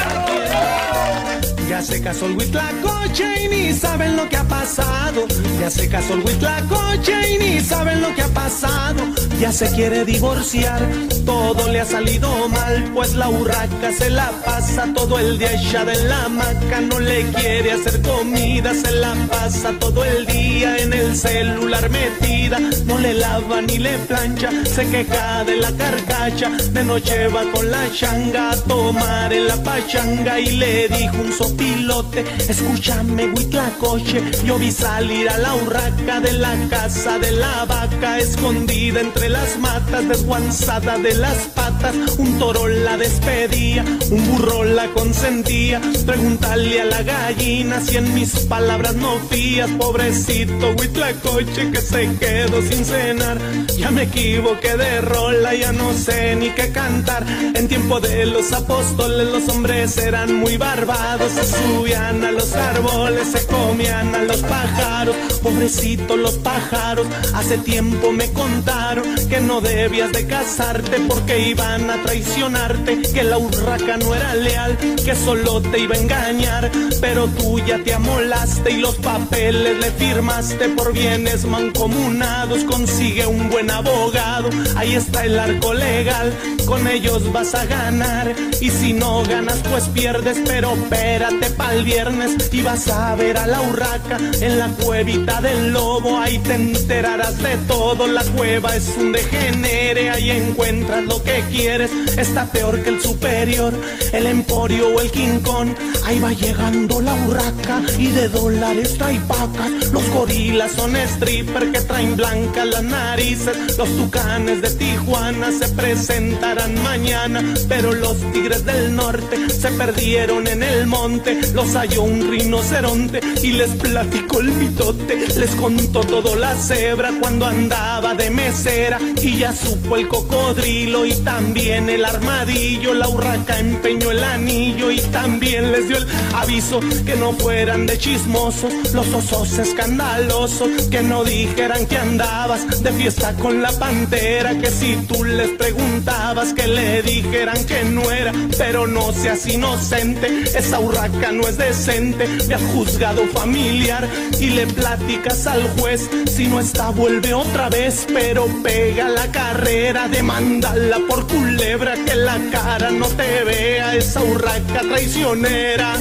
Ya 1.67 1.81
se 1.81 2.01
casó 2.01 2.27
el 2.27 2.37
Huitlacoche 2.37 3.43
y 3.43 3.47
ni 3.49 3.73
saben 3.73 4.15
lo 4.15 4.29
que 4.29 4.37
ha 4.37 4.43
pasado. 4.45 5.27
Ya 5.59 5.69
se 5.69 5.89
casó 5.89 6.13
el 6.13 6.21
Huitlacoche 6.21 7.33
y 7.33 7.37
ni 7.37 7.59
saben 7.59 8.01
lo 8.01 8.15
que 8.15 8.21
ha 8.21 8.27
pasado. 8.29 9.03
Ya 9.39 9.51
se 9.51 9.69
quiere 9.75 10.05
divorciar, 10.05 10.81
todo 11.25 11.67
le 11.67 11.81
ha 11.81 11.85
salido 11.85 12.29
mal. 12.47 12.89
Pues 12.93 13.15
la 13.15 13.29
urraca 13.29 13.91
se 13.91 14.09
la 14.09 14.31
pasa 14.45 14.87
todo 14.95 15.19
el 15.19 15.37
día 15.37 15.53
echada 15.61 15.93
en 15.93 16.07
la 16.07 16.23
hamaca. 16.23 16.81
No 16.81 16.99
le 16.99 17.23
quiere 17.31 17.73
hacer 17.73 18.01
comida, 18.01 18.73
se 18.73 18.91
la 18.91 19.13
pasa 19.29 19.73
todo 19.77 20.05
el 20.05 20.25
día 20.25 20.77
en 20.77 20.93
el 20.93 21.15
celular 21.17 21.89
metida. 21.89 22.59
No 22.85 22.97
le 22.97 23.13
lava 23.13 23.61
ni 23.61 23.77
le 23.77 23.97
plancha, 23.99 24.49
se 24.65 24.87
queja 24.87 25.43
de 25.43 25.57
la 25.57 25.71
carcacha. 25.73 26.49
De 26.49 26.83
noche 26.83 27.27
va 27.27 27.43
con 27.51 27.69
la 27.69 27.91
changa 27.91 28.51
a 28.51 28.55
tomar 28.55 29.33
en 29.33 29.47
la 29.47 29.61
pachanga 29.63 30.39
y 30.39 30.51
le 30.51 30.87
dijo 30.87 31.17
un 31.17 31.33
sopilote, 31.57 32.23
escúchame 32.47 33.25
huitlacoche, 33.33 34.21
yo 34.45 34.57
vi 34.57 34.71
salir 34.71 35.29
a 35.29 35.37
la 35.37 35.55
urraca 35.55 36.19
de 36.19 36.33
la 36.33 36.55
casa 36.69 37.17
de 37.19 37.31
la 37.31 37.65
vaca, 37.65 38.19
escondida 38.19 39.01
entre 39.01 39.29
las 39.29 39.57
matas, 39.57 40.07
desguanzada 40.07 40.97
de 40.99 41.15
las 41.15 41.37
patas, 41.55 41.95
un 42.17 42.37
toro 42.37 42.67
la 42.67 42.97
despedía, 42.97 43.83
un 44.11 44.31
burro 44.31 44.63
la 44.63 44.87
consentía, 44.89 45.81
pregúntale 46.05 46.81
a 46.81 46.85
la 46.85 47.01
gallina 47.03 47.81
si 47.81 47.97
en 47.97 48.13
mis 48.13 48.31
palabras 48.41 48.95
no 48.95 49.17
fías, 49.29 49.69
pobrecito 49.71 50.75
huitlacoche 50.79 51.71
que 51.71 51.81
se 51.81 52.15
quedó 52.17 52.61
sin 52.61 52.85
cenar, 52.85 53.37
ya 53.77 53.91
me 53.91 54.03
equivoqué 54.03 54.77
de 54.77 55.01
rola, 55.01 55.55
ya 55.55 55.71
no 55.71 55.93
sé 55.93 56.35
ni 56.35 56.49
qué 56.51 56.71
cantar, 56.71 57.25
en 57.55 57.67
tiempo 57.67 57.99
de 57.99 58.25
los 58.27 58.51
apóstoles 58.53 59.27
los 59.27 59.47
hombres 59.49 59.97
eran 59.97 60.35
muy 60.35 60.57
barbados, 60.57 61.31
subían 61.47 62.23
a 62.23 62.31
los 62.31 62.53
árboles, 62.53 63.27
se 63.29 63.45
comían 63.47 64.13
a 64.13 64.23
los 64.23 64.41
pájaros, 64.41 65.15
pobrecitos 65.41 66.17
los 66.17 66.37
pájaros, 66.37 67.07
hace 67.33 67.57
tiempo 67.57 68.11
me 68.11 68.31
contaron 68.33 69.03
que 69.29 69.39
no 69.39 69.61
debías 69.61 70.11
de 70.11 70.25
casarte 70.27 70.99
porque 71.07 71.49
iban 71.49 71.89
a 71.89 72.01
traicionarte, 72.03 73.01
que 73.13 73.23
la 73.23 73.37
urraca 73.37 73.97
no 73.97 74.13
era 74.13 74.33
leal, 74.35 74.77
que 74.77 75.15
solo 75.15 75.61
te 75.61 75.79
iba 75.79 75.95
a 75.95 75.99
engañar, 75.99 76.71
pero 77.01 77.27
tú 77.27 77.59
ya 77.59 77.83
te 77.83 77.93
amolaste 77.93 78.71
y 78.71 78.77
los 78.77 78.95
papeles 78.95 79.77
le 79.79 79.91
firmaste 79.91 80.69
por 80.69 80.93
bienes 80.93 81.45
mancomunados, 81.45 82.63
consigue 82.65 83.25
un 83.25 83.49
buen 83.49 83.71
abogado, 83.71 84.49
ahí 84.75 84.95
está 84.95 85.25
el 85.25 85.39
arco 85.39 85.73
legal, 85.73 86.33
con 86.65 86.87
ellos 86.87 87.31
vas 87.31 87.53
a 87.55 87.65
ganar, 87.65 88.35
y 88.59 88.69
si 88.69 88.93
no 88.93 89.23
ganas 89.23 89.59
pues 89.69 89.85
pierdes, 89.89 90.37
pero 90.45 90.73
espérate 90.73 91.36
pa'l 91.45 91.83
viernes 91.83 92.49
y 92.51 92.61
vas 92.61 92.87
a 92.87 93.15
ver 93.15 93.37
a 93.37 93.47
la 93.47 93.61
urraca 93.61 94.17
en 94.41 94.59
la 94.59 94.67
cuevita 94.69 95.41
del 95.41 95.71
lobo, 95.71 96.17
ahí 96.17 96.39
te 96.39 96.55
enterarás 96.55 97.41
de 97.41 97.57
todo, 97.67 98.07
la 98.07 98.23
cueva 98.23 98.75
es 98.75 98.95
un 98.97 99.11
degenere, 99.11 100.09
ahí 100.09 100.31
encuentras 100.31 101.03
lo 101.05 101.21
que 101.23 101.43
quieres, 101.49 101.91
está 102.17 102.45
peor 102.51 102.81
que 102.83 102.89
el 102.89 103.01
superior, 103.01 103.73
el 104.11 104.25
emporio 104.25 104.95
o 104.95 105.01
el 105.01 105.11
Kong, 105.41 105.69
ahí 106.05 106.19
va 106.19 106.31
llegando 106.31 107.01
la 107.01 107.13
urraca 107.13 107.81
y 107.97 108.07
de 108.07 108.29
dólares 108.29 108.95
trae 108.97 109.19
pacas, 109.21 109.91
los 109.91 110.09
gorilas 110.09 110.71
son 110.71 110.95
stripper 110.95 111.71
que 111.71 111.81
traen 111.81 112.15
blancas 112.15 112.67
las 112.67 112.83
narices, 112.83 113.77
los 113.77 113.89
tucanes 113.97 114.61
de 114.61 114.69
Tijuana 114.71 115.51
se 115.51 115.69
presentarán 115.69 116.81
mañana, 116.83 117.43
pero 117.67 117.93
los 117.93 118.17
tigres 118.31 118.65
del 118.65 118.95
norte 118.95 119.49
se 119.49 119.69
perdieron 119.69 120.47
en 120.47 120.63
el 120.63 120.87
monte 120.87 121.26
los 121.53 121.75
halló 121.75 122.03
un 122.03 122.29
rinoceronte 122.29 123.19
y 123.43 123.51
les 123.51 123.71
platicó 123.71 124.39
el 124.39 124.51
mitote. 124.51 125.27
Les 125.37 125.51
contó 125.55 125.99
todo 126.01 126.35
la 126.35 126.55
cebra 126.55 127.11
cuando 127.19 127.45
andaba 127.45 128.13
de 128.15 128.29
mesera 128.29 128.97
y 129.21 129.37
ya 129.37 129.53
supo 129.53 129.97
el 129.97 130.07
cocodrilo 130.07 131.05
y 131.05 131.13
también 131.15 131.89
el 131.89 132.05
armadillo. 132.05 132.93
La 132.93 133.09
urraca 133.09 133.59
empeñó 133.59 134.11
el 134.11 134.23
anillo 134.23 134.89
y 134.89 134.99
también 134.99 135.71
les 135.71 135.89
dio 135.89 135.97
el 135.97 136.07
aviso 136.33 136.79
que 137.05 137.15
no 137.15 137.33
fueran 137.33 137.85
de 137.85 137.97
chismosos, 137.97 138.71
los 138.93 139.13
osos 139.13 139.57
escandalosos, 139.57 140.83
que 140.89 141.01
no 141.01 141.23
dijeran 141.25 141.85
que 141.87 141.97
andabas 141.97 142.83
de 142.83 142.91
fiesta 142.93 143.33
con 143.33 143.61
la 143.61 143.71
pantera, 143.73 144.57
que 144.57 144.71
si 144.71 144.95
tú 145.07 145.23
les 145.25 145.49
preguntabas 145.49 146.53
que 146.53 146.67
le 146.67 147.01
dijeran 147.01 147.65
que 147.65 147.83
no 147.83 148.09
era, 148.11 148.31
pero 148.57 148.87
no 148.87 149.11
seas 149.11 149.45
inocente, 149.47 150.43
esa 150.55 150.79
urraca 150.79 151.16
no 151.17 151.47
es 151.47 151.57
decente, 151.57 152.27
me 152.47 152.53
has 152.53 152.61
juzgado 152.73 153.25
familiar 153.27 154.07
y 154.39 154.51
le 154.51 154.67
platicas 154.67 155.47
al 155.47 155.63
juez, 155.77 156.09
si 156.31 156.45
no 156.47 156.59
está 156.59 156.89
vuelve 156.89 157.33
otra 157.33 157.69
vez, 157.69 158.05
pero 158.13 158.47
pega 158.63 159.09
la 159.09 159.29
carrera, 159.31 160.07
demandala 160.07 160.99
por 161.09 161.27
culebra, 161.27 161.95
que 162.05 162.15
la 162.15 162.39
cara 162.51 162.91
no 162.91 163.07
te 163.07 163.43
vea, 163.43 163.95
esa 163.95 164.23
urraca 164.23 164.81
traicionera. 164.81 165.95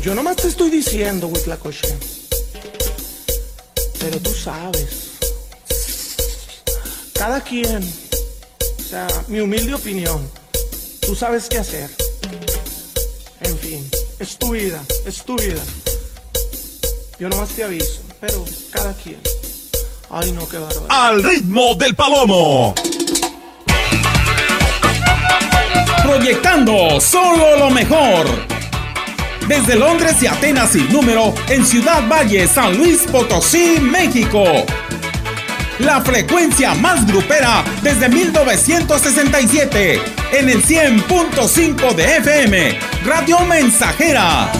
Yo 0.00 0.14
nomás 0.14 0.36
te 0.36 0.48
estoy 0.48 0.70
diciendo, 0.70 1.26
Huitlacoche. 1.26 1.88
Pero 3.98 4.18
tú 4.20 4.32
sabes. 4.32 5.10
Cada 7.14 7.40
quien. 7.40 7.82
O 8.78 8.82
sea, 8.82 9.06
mi 9.28 9.40
humilde 9.40 9.74
opinión. 9.74 10.28
Tú 11.00 11.16
sabes 11.16 11.48
qué 11.48 11.58
hacer. 11.58 12.01
En 13.44 13.58
fin, 13.58 13.90
es 14.18 14.38
tu 14.38 14.52
vida, 14.52 14.80
es 15.06 15.24
tu 15.24 15.36
vida. 15.36 15.62
Yo 17.18 17.28
nomás 17.28 17.50
te 17.50 17.64
aviso, 17.64 18.02
pero 18.20 18.44
cada 18.70 18.94
quien. 18.94 19.20
Ay, 20.10 20.32
no, 20.32 20.48
qué. 20.48 20.58
Al 20.88 21.22
ritmo 21.22 21.74
del 21.74 21.94
palomo. 21.94 22.74
Proyectando 26.02 27.00
solo 27.00 27.58
lo 27.58 27.70
mejor. 27.70 28.26
Desde 29.48 29.76
Londres 29.76 30.22
y 30.22 30.26
Atenas 30.26 30.70
sin 30.70 30.92
número, 30.92 31.34
en 31.48 31.66
Ciudad 31.66 32.06
Valle, 32.08 32.46
San 32.46 32.76
Luis 32.76 33.02
Potosí, 33.10 33.78
México. 33.80 34.44
La 35.78 36.00
frecuencia 36.00 36.74
más 36.74 37.06
grupera 37.06 37.64
desde 37.82 38.08
1967, 38.08 40.00
en 40.32 40.48
el 40.48 40.62
100.5 40.62 41.94
de 41.94 42.16
FM, 42.18 42.78
Radio 43.04 43.40
Mensajera. 43.40 44.50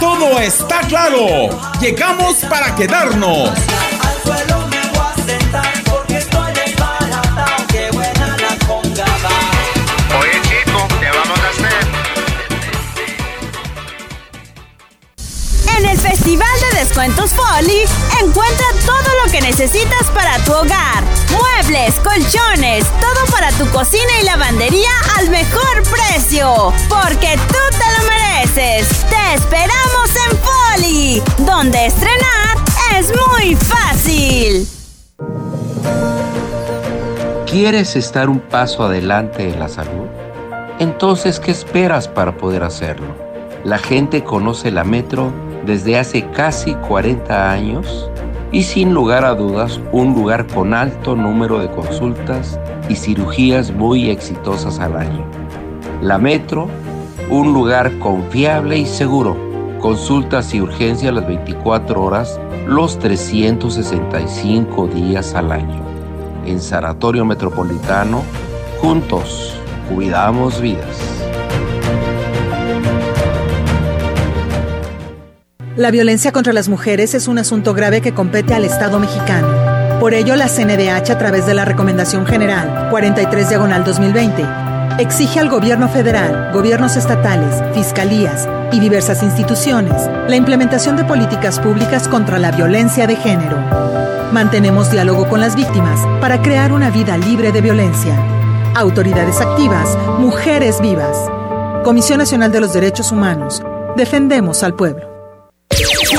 todo 0.00 0.40
está 0.40 0.80
claro. 0.88 1.48
Llegamos 1.80 2.38
para 2.48 2.74
quedarnos. 2.74 3.50
Descuentos 16.92 17.30
Folly, 17.30 17.84
encuentra 18.20 18.66
todo 18.84 19.24
lo 19.24 19.32
que 19.32 19.40
necesitas 19.40 20.10
para 20.12 20.36
tu 20.44 20.52
hogar. 20.52 21.02
Muebles, 21.30 21.94
colchones, 22.00 22.84
todo 23.00 23.32
para 23.32 23.50
tu 23.52 23.66
cocina 23.70 24.12
y 24.20 24.26
lavandería 24.26 24.90
al 25.18 25.30
mejor 25.30 25.82
precio. 25.84 26.70
Porque 26.90 27.38
tú 27.48 27.56
te 27.70 27.86
lo 27.96 28.10
mereces. 28.10 29.06
Te 29.08 29.34
esperamos 29.36 30.10
en 30.28 30.36
Folly, 30.36 31.22
donde 31.38 31.86
estrenar 31.86 32.58
es 32.98 33.10
muy 33.26 33.56
fácil. 33.56 34.68
¿Quieres 37.46 37.96
estar 37.96 38.28
un 38.28 38.38
paso 38.38 38.84
adelante 38.84 39.48
en 39.48 39.58
la 39.58 39.68
salud? 39.68 40.08
Entonces, 40.78 41.40
¿qué 41.40 41.52
esperas 41.52 42.06
para 42.06 42.36
poder 42.36 42.62
hacerlo? 42.62 43.16
La 43.64 43.78
gente 43.78 44.24
conoce 44.24 44.70
la 44.70 44.84
Metro 44.84 45.32
desde 45.66 45.98
hace 45.98 46.28
casi 46.30 46.74
40 46.74 47.50
años 47.50 48.10
y 48.50 48.62
sin 48.64 48.92
lugar 48.92 49.24
a 49.24 49.34
dudas 49.34 49.80
un 49.92 50.14
lugar 50.14 50.46
con 50.46 50.74
alto 50.74 51.16
número 51.16 51.58
de 51.58 51.70
consultas 51.70 52.58
y 52.88 52.96
cirugías 52.96 53.72
muy 53.72 54.10
exitosas 54.10 54.78
al 54.78 54.96
año. 54.96 55.24
La 56.02 56.18
Metro, 56.18 56.68
un 57.30 57.52
lugar 57.52 57.98
confiable 57.98 58.78
y 58.78 58.86
seguro. 58.86 59.36
Consultas 59.80 60.54
y 60.54 60.60
urgencias 60.60 61.14
las 61.14 61.26
24 61.26 62.02
horas, 62.02 62.38
los 62.66 62.98
365 62.98 64.86
días 64.88 65.34
al 65.34 65.50
año. 65.50 65.82
En 66.44 66.60
Sanatorio 66.60 67.24
Metropolitano, 67.24 68.22
juntos, 68.80 69.56
cuidamos 69.88 70.60
vidas. 70.60 71.11
La 75.76 75.90
violencia 75.90 76.32
contra 76.32 76.52
las 76.52 76.68
mujeres 76.68 77.14
es 77.14 77.28
un 77.28 77.38
asunto 77.38 77.72
grave 77.72 78.02
que 78.02 78.12
compete 78.12 78.52
al 78.52 78.66
Estado 78.66 78.98
mexicano. 78.98 79.48
Por 80.00 80.12
ello, 80.12 80.36
la 80.36 80.46
CNDH, 80.46 81.10
a 81.10 81.18
través 81.18 81.46
de 81.46 81.54
la 81.54 81.64
Recomendación 81.64 82.26
General 82.26 82.88
43 82.90 83.48
Diagonal 83.48 83.82
2020, 83.82 84.44
exige 84.98 85.40
al 85.40 85.48
Gobierno 85.48 85.88
federal, 85.88 86.50
gobiernos 86.52 86.98
estatales, 86.98 87.62
fiscalías 87.72 88.46
y 88.70 88.80
diversas 88.80 89.22
instituciones 89.22 89.94
la 90.28 90.36
implementación 90.36 90.96
de 90.96 91.04
políticas 91.04 91.58
públicas 91.58 92.06
contra 92.06 92.38
la 92.38 92.50
violencia 92.50 93.06
de 93.06 93.16
género. 93.16 93.56
Mantenemos 94.30 94.90
diálogo 94.90 95.26
con 95.26 95.40
las 95.40 95.56
víctimas 95.56 96.00
para 96.20 96.42
crear 96.42 96.72
una 96.72 96.90
vida 96.90 97.16
libre 97.16 97.50
de 97.50 97.62
violencia. 97.62 98.14
Autoridades 98.74 99.40
activas, 99.40 99.96
mujeres 100.18 100.82
vivas. 100.82 101.16
Comisión 101.82 102.18
Nacional 102.18 102.52
de 102.52 102.60
los 102.60 102.74
Derechos 102.74 103.10
Humanos. 103.10 103.62
Defendemos 103.96 104.62
al 104.62 104.74
pueblo. 104.74 105.11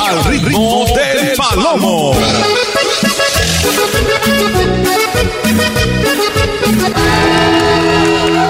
Al 0.05 0.21
ritmo 0.25 0.85
del 0.93 1.31
palomo. 1.37 2.13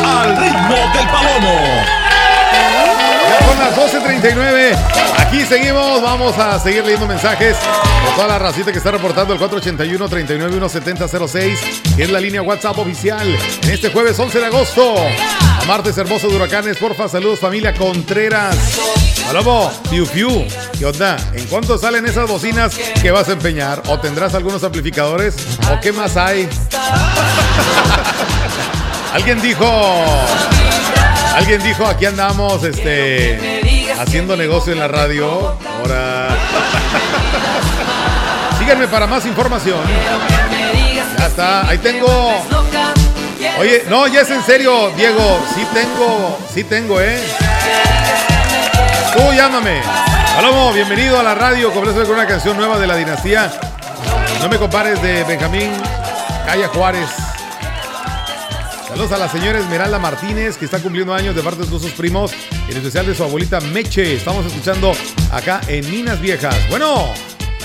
Al 0.04 0.36
ritmo 0.36 0.76
del 0.94 1.08
palomo. 1.08 1.56
Ya 3.30 3.38
son 3.46 3.60
las 3.60 3.78
12.39. 3.78 4.76
Aquí 5.20 5.46
seguimos. 5.46 6.02
Vamos 6.02 6.36
a 6.40 6.60
seguir 6.60 6.84
leyendo 6.84 7.06
mensajes 7.06 7.56
por 8.04 8.16
toda 8.16 8.28
la 8.30 8.40
racita 8.40 8.72
que 8.72 8.80
está 8.80 8.90
reportando 8.90 9.36
el 9.36 9.40
481-391-7006, 9.40 11.96
que 11.96 12.02
es 12.04 12.10
la 12.10 12.20
línea 12.20 12.42
WhatsApp 12.42 12.80
oficial. 12.80 13.28
En 13.62 13.70
este 13.70 13.92
jueves 13.92 14.18
11 14.18 14.40
de 14.40 14.46
agosto. 14.48 14.96
Martes 15.68 15.98
hermoso 15.98 16.28
de 16.28 16.36
huracanes. 16.36 16.78
Porfa, 16.78 17.08
saludos 17.08 17.40
familia 17.40 17.74
Contreras. 17.74 18.56
Palomo, 19.26 19.72
Piu 19.90 20.06
Piu, 20.08 20.46
¿qué 20.78 20.86
onda? 20.86 21.16
¿En 21.34 21.46
cuánto 21.48 21.78
salen 21.78 22.06
esas 22.06 22.30
bocinas 22.30 22.76
que 23.02 23.12
vas 23.12 23.30
a 23.30 23.34
empeñar? 23.34 23.82
¿O 23.88 24.00
tendrás 24.00 24.36
algunos 24.36 24.64
amplificadores? 24.64 25.36
¿O 25.72 25.80
qué 25.80 25.94
más 25.94 26.18
hay? 26.18 26.50
Alguien 29.14 29.42
dijo. 29.42 29.66
Alguien 31.36 31.64
dijo, 31.64 31.86
aquí 31.86 32.06
andamos, 32.06 32.64
este, 32.64 33.94
haciendo 33.98 34.36
negocio 34.36 34.74
en 34.74 34.80
la 34.80 34.88
radio. 34.88 35.56
Ahora. 35.80 36.30
Síganme 38.60 38.88
para 38.88 39.08
más 39.08 39.26
información. 39.26 39.80
Ya 41.18 41.28
está, 41.28 41.68
ahí 41.68 41.78
tengo. 41.78 42.34
Oye, 43.60 43.84
no, 43.88 44.08
ya 44.08 44.22
es 44.22 44.30
en 44.32 44.44
serio, 44.44 44.92
Diego. 44.98 45.40
Sí 45.54 45.66
tengo, 45.74 46.40
sí 46.54 46.64
tengo, 46.64 47.00
¿eh? 47.00 47.20
Tú 49.16 49.32
llámame. 49.34 49.82
Palomo, 50.36 50.74
bienvenido 50.74 51.20
a 51.20 51.24
la 51.24 51.36
radio. 51.36 51.72
Completo 51.72 52.04
con 52.04 52.16
una 52.16 52.26
canción 52.26 52.58
nueva 52.58 52.80
de 52.80 52.88
la 52.88 52.96
dinastía. 52.96 53.52
No 54.42 54.50
me 54.50 54.58
compares 54.58 55.02
de 55.04 55.24
Benjamín 55.24 55.72
Calla 56.46 56.68
Juárez. 56.70 57.10
Saludos 58.88 59.12
a 59.12 59.18
la 59.18 59.30
señora 59.30 59.60
Esmeralda 59.60 60.00
Martínez, 60.00 60.58
que 60.58 60.66
está 60.66 60.80
cumpliendo 60.80 61.14
años 61.14 61.36
de 61.36 61.42
parte 61.42 61.64
de 61.64 61.68
sus 61.68 61.92
primos, 61.94 62.32
en 62.68 62.78
especial 62.78 63.06
de 63.06 63.16
su 63.16 63.24
abuelita 63.24 63.60
Meche. 63.60 64.16
Estamos 64.16 64.46
escuchando 64.46 64.94
acá 65.32 65.62
en 65.68 65.90
Minas 65.90 66.20
Viejas. 66.20 66.56
Bueno, 66.70 67.12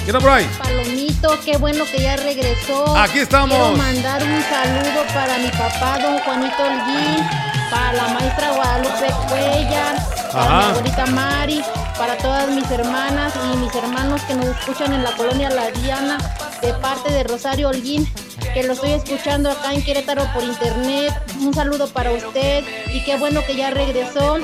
¿qué 0.08 0.12
tal 0.12 0.22
por 0.22 0.30
ahí? 0.30 0.48
Palomito, 0.56 1.38
qué 1.44 1.58
bueno 1.58 1.84
que 1.84 2.00
ya 2.00 2.16
regresó. 2.16 2.96
Aquí 2.96 3.18
estamos. 3.18 3.54
Quiero 3.58 3.76
mandar 3.76 4.22
un 4.22 4.42
saludo 4.42 5.04
para 5.12 5.36
mi 5.36 5.48
papá, 5.48 5.98
don 5.98 6.18
Juanito 6.20 6.62
Holguín, 6.62 7.28
para 7.70 7.92
la 7.92 8.08
maestra 8.08 8.52
Guadalupe 8.52 9.06
Cuellar, 9.28 9.96
para 10.32 10.44
Ajá. 10.44 10.56
mi 10.56 10.64
abuelita 10.70 11.06
Mari, 11.06 11.62
para 11.98 12.16
todas 12.16 12.48
mis 12.48 12.70
hermanas 12.70 13.34
y 13.52 13.56
mis 13.58 13.74
hermanos 13.74 14.22
que 14.22 14.34
nos 14.34 14.46
escuchan 14.46 14.94
en 14.94 15.04
la 15.04 15.12
colonia 15.12 15.50
La 15.50 15.70
Diana, 15.72 16.16
de 16.62 16.72
parte 16.72 17.12
de 17.12 17.24
Rosario 17.24 17.68
Holguín, 17.68 18.10
que 18.54 18.62
lo 18.62 18.72
estoy 18.72 18.92
escuchando 18.92 19.50
acá 19.50 19.74
en 19.74 19.84
Querétaro 19.84 20.24
por 20.32 20.42
internet. 20.42 21.12
Un 21.38 21.52
saludo 21.52 21.86
para 21.86 22.12
usted 22.12 22.64
y 22.94 23.04
qué 23.04 23.18
bueno 23.18 23.44
que 23.46 23.56
ya 23.56 23.68
regresó. 23.68 24.38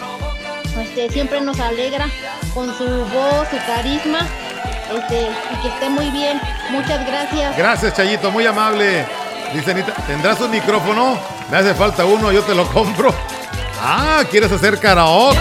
Este, 0.79 1.09
siempre 1.09 1.41
nos 1.41 1.59
alegra 1.59 2.11
con 2.53 2.67
su 2.77 2.85
voz, 2.85 3.49
su 3.51 3.57
carisma. 3.67 4.29
Este, 4.93 5.31
y 5.53 5.63
que 5.63 5.69
esté 5.69 5.91
muy 5.91 6.11
bien. 6.11 6.41
Muchas 6.71 7.07
gracias. 7.07 7.57
Gracias, 7.57 7.95
Chayito, 7.95 8.31
muy 8.31 8.47
amable. 8.47 9.05
Dice 9.53 9.71
Anita, 9.71 9.93
¿tendrás 10.07 10.41
un 10.41 10.51
micrófono? 10.51 11.19
Me 11.51 11.59
hace 11.59 11.75
falta 11.75 12.05
uno, 12.05 12.33
yo 12.33 12.43
te 12.43 12.55
lo 12.55 12.67
compro. 12.67 13.15
Ah, 13.81 14.23
¿quieres 14.31 14.51
hacer 14.51 14.79
karaoke? 14.79 15.39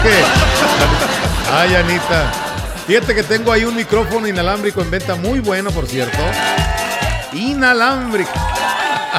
Ay, 1.52 1.74
Anita. 1.74 2.32
Fíjate 2.86 3.14
que 3.14 3.22
tengo 3.22 3.50
ahí 3.50 3.64
un 3.64 3.74
micrófono 3.74 4.28
inalámbrico 4.28 4.82
en 4.82 4.90
venta 4.90 5.14
muy 5.14 5.40
bueno, 5.40 5.70
por 5.70 5.86
cierto. 5.86 6.18
Inalámbrico. 7.32 8.30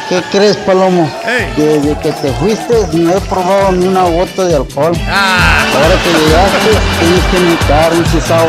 ¿Qué 0.09 0.21
crees, 0.31 0.57
Palomo? 0.57 1.09
Desde 1.55 1.97
que 1.99 2.11
te 2.11 2.31
fuiste 2.33 2.75
no 2.93 3.17
he 3.17 3.21
probado 3.21 3.71
ni 3.71 3.87
una 3.87 4.03
gota 4.03 4.43
de 4.43 4.55
alcohol. 4.55 4.93
Ahora 5.07 5.95
que 6.03 6.11
llegaste, 6.11 6.69
tienes 6.99 7.23
que 7.31 7.37
invitar 7.37 7.93
un 7.93 8.03
chisao. 8.11 8.47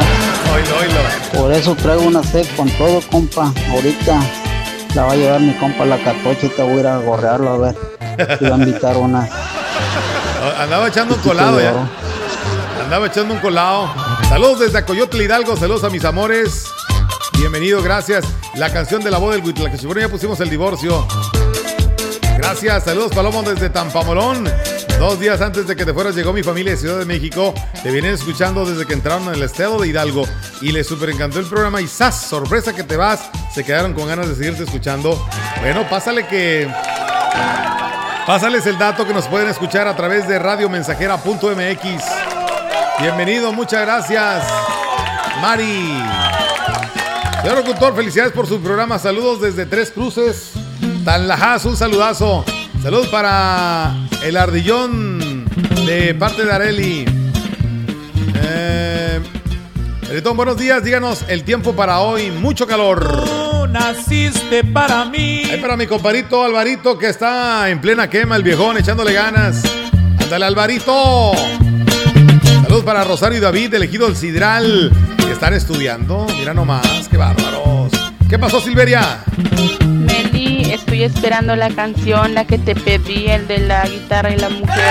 Por 1.35 1.53
eso 1.53 1.75
traigo 1.75 2.03
una 2.03 2.23
sed 2.23 2.47
con 2.57 2.71
todo, 2.71 3.01
compa. 3.11 3.53
Ahorita 3.71 4.19
la 4.95 5.05
va 5.05 5.13
a 5.13 5.17
llevar 5.17 5.41
mi 5.41 5.53
compa 5.55 5.85
la 5.85 5.99
te 5.99 6.63
voy 6.63 6.77
a 6.77 6.81
ir 6.81 6.87
a 6.87 6.97
gorrearlo 6.99 7.51
a 7.51 7.59
ver. 7.59 7.75
Te 8.39 8.49
va 8.49 8.57
a 8.57 8.59
invitar 8.59 8.97
una. 8.97 9.29
Andaba 10.59 10.89
echando 10.89 11.15
un 11.15 11.21
colado 11.21 11.61
ya. 11.61 11.75
Andaba 12.83 13.07
echando 13.07 13.35
un 13.35 13.41
colado. 13.41 13.93
Saludos 14.29 14.61
desde 14.61 14.85
Coyotl 14.85 15.21
Hidalgo, 15.21 15.57
saludos 15.57 15.85
a 15.85 15.91
mis 15.91 16.05
amores. 16.05 16.65
Bienvenido, 17.39 17.83
gracias. 17.83 18.25
La 18.55 18.73
canción 18.73 19.03
de 19.05 19.11
la 19.11 19.19
voz 19.19 19.35
del 19.35 19.45
Huitlaquechipuro, 19.45 20.01
ya 20.01 20.09
pusimos 20.09 20.41
el 20.41 20.49
divorcio. 20.49 21.07
Gracias, 22.39 22.85
saludos 22.85 23.13
Palomo 23.15 23.43
desde 23.43 23.69
Tampamolón. 23.69 24.51
Dos 24.99 25.21
días 25.21 25.41
antes 25.41 25.67
de 25.67 25.77
que 25.77 25.85
te 25.85 25.93
fueras 25.93 26.15
llegó 26.15 26.33
mi 26.33 26.43
familia 26.43 26.73
de 26.73 26.79
Ciudad 26.79 26.99
de 26.99 27.05
México. 27.05 27.53
Te 27.83 27.91
vienen 27.91 28.15
escuchando 28.15 28.65
desde 28.65 28.87
que 28.87 28.95
entraron 28.95 29.29
en 29.29 29.35
el 29.35 29.43
estado 29.43 29.81
de 29.81 29.89
Hidalgo 29.89 30.25
y 30.63 30.73
les 30.73 30.87
super 30.87 31.11
encantó 31.11 31.39
el 31.39 31.47
programa 31.47 31.81
y 31.81 31.87
¡zas! 31.87 32.23
Sorpresa 32.23 32.75
que 32.75 32.83
te 32.83 32.97
vas. 32.97 33.29
Se 33.55 33.63
quedaron 33.63 33.93
con 33.93 34.09
ganas 34.09 34.29
de 34.29 34.35
seguirte 34.35 34.65
escuchando. 34.65 35.23
Bueno, 35.61 35.89
pásale 35.89 36.27
que 36.27 36.69
Pásales 38.27 38.67
el 38.67 38.77
dato 38.77 39.07
que 39.07 39.15
nos 39.15 39.29
pueden 39.29 39.47
escuchar 39.47 39.87
a 39.87 39.95
través 39.95 40.27
de 40.27 40.41
radiomensajera.mx. 40.41 42.05
Bienvenido, 42.99 43.53
muchas 43.53 43.83
gracias. 43.83 44.45
Mari. 45.41 46.03
Señor 47.41 47.59
locutor, 47.59 47.95
felicidades 47.95 48.33
por 48.33 48.49
su 48.49 48.61
programa. 48.61 48.99
Saludos 48.99 49.41
desde 49.41 49.65
Tres 49.65 49.93
Cruces. 49.93 50.51
Tanlajas, 51.05 51.65
un 51.67 51.77
saludazo. 51.77 52.45
Saludos 52.87 53.09
para 53.09 53.97
el 54.23 54.37
ardillón 54.37 55.45
de 55.87 56.15
parte 56.15 56.45
de 56.45 56.53
Areli. 56.53 57.05
Eh, 58.37 59.21
Bretón, 60.09 60.37
buenos 60.37 60.57
días. 60.57 60.85
Díganos 60.85 61.25
el 61.27 61.43
tiempo 61.43 61.75
para 61.75 61.99
hoy. 61.99 62.31
Mucho 62.31 62.65
calor. 62.65 63.69
naciste 63.71 64.63
para 64.63 65.05
mí. 65.05 65.43
Ahí 65.51 65.61
para 65.61 65.77
mi 65.77 65.89
comparito 65.89 66.45
Alvarito 66.45 66.97
que 66.97 67.09
está 67.09 67.69
en 67.71 67.81
plena 67.81 68.09
quema, 68.09 68.37
el 68.37 68.45
viejón, 68.45 68.79
echándole 68.79 69.13
ganas. 69.15 69.65
Ándale, 70.21 70.45
Alvarito. 70.45 71.33
Saludos 72.63 72.85
para 72.85 73.03
Rosario 73.03 73.39
y 73.39 73.41
David, 73.41 73.75
elegido 73.75 74.07
el 74.07 74.15
Sidral, 74.15 74.93
que 75.17 75.33
están 75.33 75.55
estudiando. 75.55 76.25
Mira 76.39 76.55
nomás, 76.55 77.09
qué 77.11 77.17
bárbaros. 77.17 77.91
¿Qué 78.29 78.39
pasó, 78.39 78.61
Silveria? 78.61 79.25
Estoy 80.87 81.03
esperando 81.03 81.57
la 81.57 81.69
canción, 81.71 82.33
la 82.33 82.45
que 82.45 82.59
te 82.59 82.77
pedí, 82.77 83.27
el 83.27 83.49
de 83.49 83.59
la 83.59 83.85
guitarra 83.87 84.31
y 84.31 84.37
la 84.37 84.49
mujer. 84.49 84.85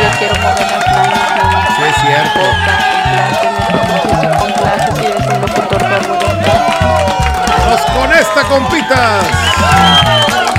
Yo 0.00 0.18
quiero 0.18 0.34
mover 0.36 0.60
las 0.70 0.86
manos. 0.86 1.18
Sí, 1.76 1.82
es 1.88 1.96
cierto. 2.06 2.40
Y. 4.96 5.10
Vamos 7.58 7.80
con 7.96 8.12
esta, 8.12 8.44
compitas. 8.48 9.26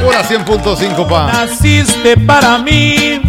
Hora 0.05 0.23
100.5, 0.23 1.07
pa. 1.07 1.31
Naciste 1.31 2.17
para 2.17 2.57
mí. 2.57 3.21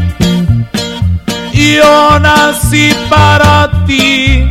Yo 1.53 2.19
nací 2.19 2.93
para 3.09 3.71
ti. 3.87 4.51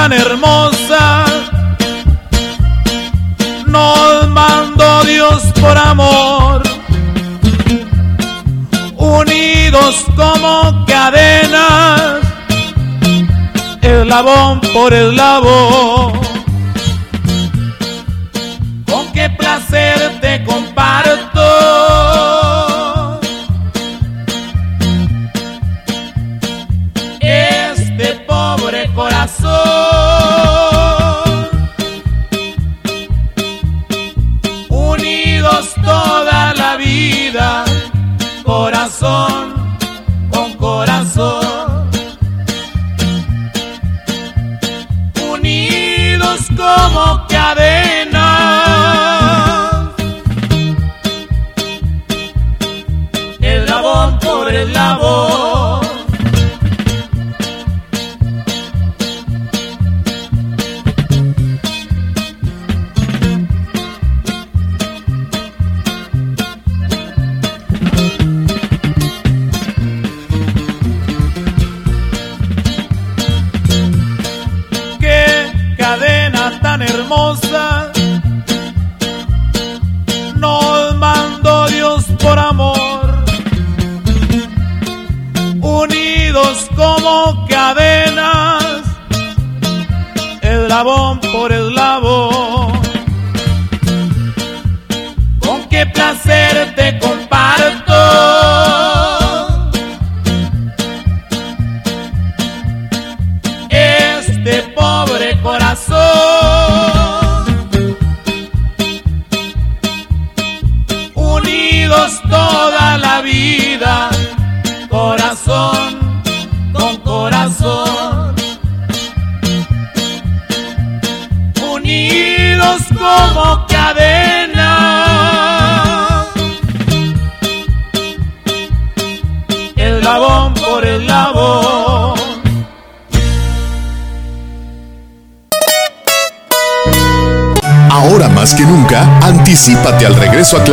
Tan 0.00 0.12
hermosa 0.14 1.26
nos 3.66 4.28
mandó 4.28 5.04
Dios 5.04 5.42
por 5.60 5.76
amor, 5.76 6.62
unidos 8.96 9.96
como 10.16 10.86
cadenas, 10.86 12.20
eslabón 13.82 14.62
por 14.72 14.94
eslabón. 14.94 15.99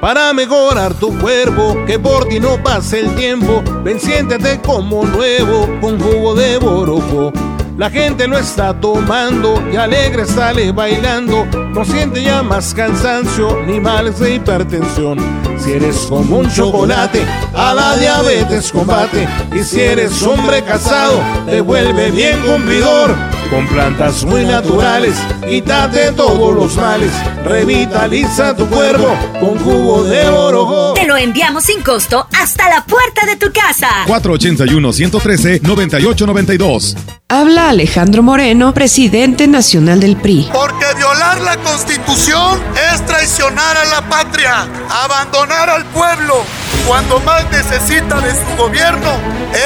Para 0.00 0.32
mejorar 0.32 0.94
tu 0.94 1.18
cuerpo, 1.18 1.76
que 1.84 1.98
por 1.98 2.26
ti 2.26 2.38
no 2.38 2.62
pase 2.62 3.00
el 3.00 3.14
tiempo, 3.16 3.64
ven 3.82 3.98
siéntete 3.98 4.60
como 4.60 5.04
nuevo 5.04 5.68
con 5.80 5.98
jugo 5.98 6.36
de 6.36 6.56
borojo. 6.58 7.32
La 7.76 7.90
gente 7.90 8.28
lo 8.28 8.38
está 8.38 8.78
tomando 8.78 9.60
y 9.72 9.76
alegre 9.76 10.24
sale 10.24 10.70
bailando. 10.70 11.44
No 11.46 11.84
siente 11.84 12.22
ya 12.22 12.42
más 12.42 12.74
cansancio 12.74 13.60
ni 13.66 13.80
males 13.80 14.20
de 14.20 14.34
hipertensión. 14.34 15.18
Si 15.62 15.72
eres 15.72 15.96
como 16.08 16.38
un 16.38 16.50
chocolate, 16.50 17.22
a 17.54 17.74
la 17.74 17.94
diabetes 17.96 18.72
combate. 18.72 19.28
Y 19.54 19.62
si 19.64 19.80
eres 19.80 20.22
hombre 20.22 20.62
casado, 20.62 21.20
te 21.46 21.60
vuelve 21.60 22.10
bien 22.10 22.40
cumplidor. 22.42 23.14
Con 23.50 23.66
plantas 23.66 24.24
muy 24.24 24.44
naturales, 24.44 25.16
quítate 25.48 26.12
todos 26.12 26.54
los 26.54 26.76
males. 26.76 27.10
Revitaliza 27.44 28.54
tu 28.54 28.66
cuerpo 28.68 29.08
con 29.40 29.58
jugo 29.58 30.04
de 30.04 30.28
oro. 30.28 30.92
Te 30.94 31.06
lo 31.06 31.16
enviamos 31.16 31.64
sin 31.64 31.82
costo 31.82 32.28
hasta 32.38 32.68
la 32.68 32.84
puerta 32.84 33.24
de 33.26 33.34
tu 33.36 33.50
casa. 33.50 33.88
481-113-9892. 34.06 36.94
Habla 37.30 37.68
Alejandro 37.70 38.22
Moreno, 38.22 38.72
presidente 38.72 39.46
nacional 39.48 40.00
del 40.00 40.16
PRI. 40.16 40.48
Porque 40.52 40.86
violar 40.96 41.38
la 41.42 41.58
constitución 41.58 42.58
es 42.92 43.04
traicionar 43.04 43.76
a 43.76 43.84
la 43.84 44.00
patria, 44.08 44.66
abandonar 44.90 45.47
al 45.50 45.84
pueblo 45.86 46.44
cuando 46.86 47.18
más 47.20 47.50
necesita 47.50 48.20
de 48.20 48.32
su 48.32 48.54
gobierno, 48.56 49.16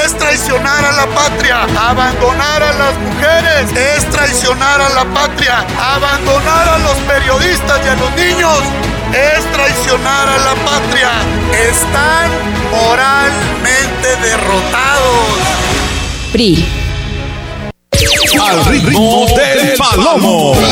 es 0.04 0.16
traicionar 0.16 0.84
a 0.84 0.92
la 0.92 1.06
patria, 1.06 1.64
abandonar 1.78 2.62
a 2.62 2.72
las 2.72 2.96
mujeres, 2.98 3.72
es 3.76 4.08
traicionar 4.10 4.80
a 4.80 4.88
la 4.90 5.04
patria, 5.12 5.66
abandonar 5.78 6.68
a 6.68 6.78
los 6.78 6.96
periodistas 6.98 7.80
y 7.84 7.88
a 7.88 7.94
los 7.94 8.14
niños, 8.16 8.60
es 9.12 9.44
traicionar 9.52 10.28
a 10.28 10.38
la 10.38 10.54
patria. 10.64 11.10
Están 11.68 12.30
moralmente 12.70 14.16
derrotados. 14.22 15.26
PRI. 16.32 16.64
Al 18.40 18.64
ritmo 18.66 19.26
del 19.36 19.76
palomo. 19.76 20.54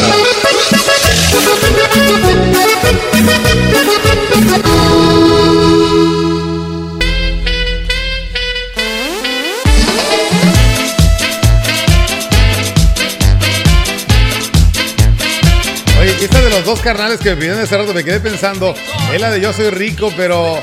dos 16.70 16.80
carnales 16.83 17.18
que 17.18 17.30
me 17.30 17.37
pidieron 17.37 17.59
hace 17.61 17.76
rato, 17.76 17.92
me 17.92 18.04
quedé 18.04 18.20
pensando, 18.20 18.72
es 19.12 19.20
la 19.20 19.28
de 19.28 19.40
Yo 19.40 19.52
Soy 19.52 19.70
Rico, 19.70 20.12
pero 20.16 20.56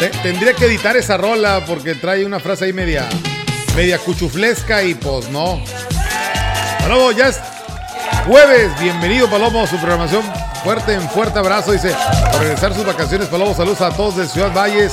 te- 0.00 0.08
tendría 0.08 0.54
que 0.54 0.64
editar 0.64 0.96
esa 0.96 1.16
rola 1.16 1.62
porque 1.64 1.94
trae 1.94 2.24
una 2.24 2.40
frase 2.40 2.64
ahí 2.64 2.72
media, 2.72 3.08
media 3.76 3.96
cuchuflesca 3.98 4.82
y 4.82 4.94
pues 4.94 5.28
no. 5.28 5.62
Palomo, 6.80 7.12
ya 7.12 7.28
es 7.28 7.38
jueves, 8.26 8.72
bienvenido 8.80 9.30
Palomo, 9.30 9.64
su 9.68 9.76
programación 9.76 10.22
fuerte, 10.64 10.94
en 10.94 11.08
fuerte 11.10 11.38
abrazo, 11.38 11.70
dice, 11.70 11.94
por 12.32 12.40
regresar 12.40 12.74
sus 12.74 12.84
vacaciones, 12.84 13.28
Palomo, 13.28 13.54
saludos 13.54 13.82
a 13.82 13.90
todos 13.90 14.16
de 14.16 14.26
Ciudad 14.26 14.52
Valles, 14.52 14.92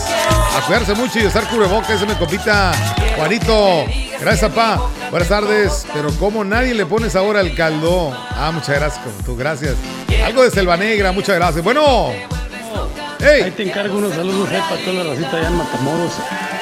a 0.55 0.61
cuidarse 0.67 0.93
mucho 0.93 1.17
y 1.17 1.25
usar 1.25 1.45
cubrebocas, 1.49 1.89
ese 1.89 2.05
me 2.05 2.15
compita 2.15 2.73
Juanito, 3.17 3.85
gracias 4.21 4.51
papá, 4.51 4.87
buenas 5.09 5.29
tardes, 5.29 5.87
pero 5.95 6.11
como 6.19 6.43
nadie 6.43 6.75
le 6.75 6.85
pones 6.85 7.15
ahora 7.15 7.41
el 7.41 7.55
caldo, 7.55 8.15
ah, 8.35 8.51
muchas 8.53 8.75
gracias, 8.75 9.03
tú, 9.25 9.35
gracias, 9.35 9.73
algo 10.15 10.43
de 10.43 10.51
Selva 10.51 10.77
Negra, 10.77 11.11
muchas 11.11 11.35
gracias, 11.35 11.63
bueno, 11.63 12.11
Ahí 13.21 13.51
te 13.51 13.63
encargo 13.63 13.97
unos 13.97 14.13
saludos 14.13 14.49
ahí 14.49 14.61
para 14.69 14.81
toda 14.81 15.03
la 15.03 15.09
racita 15.09 15.37
allá 15.37 15.47
en 15.49 15.57
Matamoros. 15.57 16.13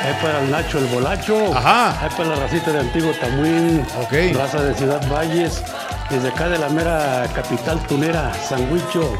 Ahí 0.03 0.13
para 0.21 0.41
el 0.41 0.51
Nacho 0.51 0.79
el 0.79 0.85
Bolacho. 0.85 1.55
Ajá. 1.55 2.01
Ahí 2.01 2.09
para 2.17 2.29
la 2.29 2.35
racita 2.35 2.71
de 2.71 2.79
Antiguo 2.79 3.11
Tamuín. 3.11 3.85
Ok. 4.01 4.35
Raza 4.35 4.63
de 4.63 4.73
Ciudad 4.73 5.07
Valles. 5.07 5.61
Desde 6.09 6.29
acá 6.29 6.49
de 6.49 6.57
la 6.57 6.69
mera 6.69 7.27
capital 7.35 7.79
tunera, 7.85 8.33
San 8.33 8.71
Huicho. 8.71 9.13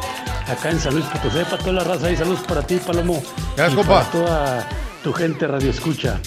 Acá 0.48 0.72
en 0.72 0.80
San 0.80 0.94
Luis 0.96 1.06
Potosí. 1.06 1.44
Para 1.44 1.58
toda 1.58 1.74
la 1.74 1.84
raza 1.84 2.08
ahí. 2.08 2.18
Saludos 2.18 2.42
para 2.48 2.63
ti, 2.63 2.78
Palomo. 2.78 3.22
Gracias, 3.56 3.74
y 3.74 3.76
compa. 3.76 4.00
Para 4.00 4.12
toda 4.12 4.70
tu 5.04 5.13
gente 5.13 5.46
radio 5.46 5.70
escucha. 5.70 6.20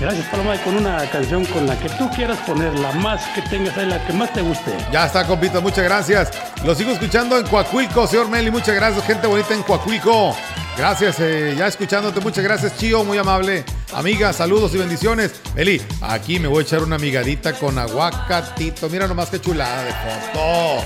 Gracias, 0.00 0.26
Paloma, 0.26 0.56
y 0.56 0.58
con 0.58 0.76
una 0.76 0.98
canción 1.10 1.44
con 1.46 1.66
la 1.66 1.78
que 1.78 1.88
tú 1.90 2.10
quieras 2.10 2.38
poner, 2.46 2.76
la 2.78 2.92
más 2.92 3.22
que 3.34 3.42
tengas 3.42 3.76
ahí, 3.78 3.86
la 3.86 4.04
que 4.04 4.12
más 4.12 4.32
te 4.32 4.42
guste. 4.42 4.72
Ya 4.92 5.06
está, 5.06 5.24
compita, 5.26 5.60
muchas 5.60 5.84
gracias. 5.84 6.30
Lo 6.64 6.74
sigo 6.74 6.90
escuchando 6.90 7.38
en 7.38 7.46
Coacuilco, 7.46 8.06
señor 8.06 8.28
Meli, 8.28 8.50
muchas 8.50 8.74
gracias, 8.74 9.04
gente 9.06 9.26
bonita 9.26 9.54
en 9.54 9.62
Coacuilco. 9.62 10.36
Gracias, 10.76 11.16
eh, 11.20 11.54
ya 11.56 11.68
escuchándote, 11.68 12.20
muchas 12.20 12.42
gracias, 12.42 12.76
Chío, 12.76 13.04
muy 13.04 13.16
amable. 13.18 13.64
Amiga, 13.94 14.32
saludos 14.32 14.74
y 14.74 14.78
bendiciones. 14.78 15.40
Meli, 15.54 15.80
aquí 16.02 16.40
me 16.40 16.48
voy 16.48 16.58
a 16.58 16.62
echar 16.66 16.82
una 16.82 16.98
migadita 16.98 17.52
con 17.52 17.78
aguacatito. 17.78 18.88
Mira 18.90 19.06
nomás 19.06 19.30
qué 19.30 19.40
chulada 19.40 19.84
de 19.84 19.92
foto. 19.92 20.84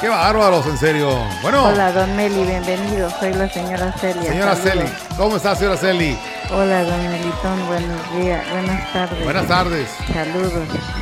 Qué 0.00 0.08
bárbaros, 0.08 0.64
en 0.66 0.78
serio. 0.78 1.10
Bueno, 1.42 1.66
Hola, 1.66 1.92
don 1.92 2.16
Meli, 2.16 2.42
bienvenido. 2.44 3.10
Soy 3.20 3.34
la 3.34 3.50
señora 3.50 3.92
Celia. 4.00 4.30
señora 4.30 4.56
Saludos. 4.56 4.72
Celi, 4.90 4.92
¿cómo 5.18 5.36
está, 5.36 5.54
señora 5.54 5.76
Celi? 5.76 6.16
Hola, 6.50 6.82
don 6.84 7.08
Melitón, 7.10 7.66
buenos 7.66 8.00
días, 8.16 8.42
buenas 8.50 8.92
tardes. 8.92 9.24
Buenas 9.24 9.46
tardes. 9.46 9.88
Saludos, 10.12 10.52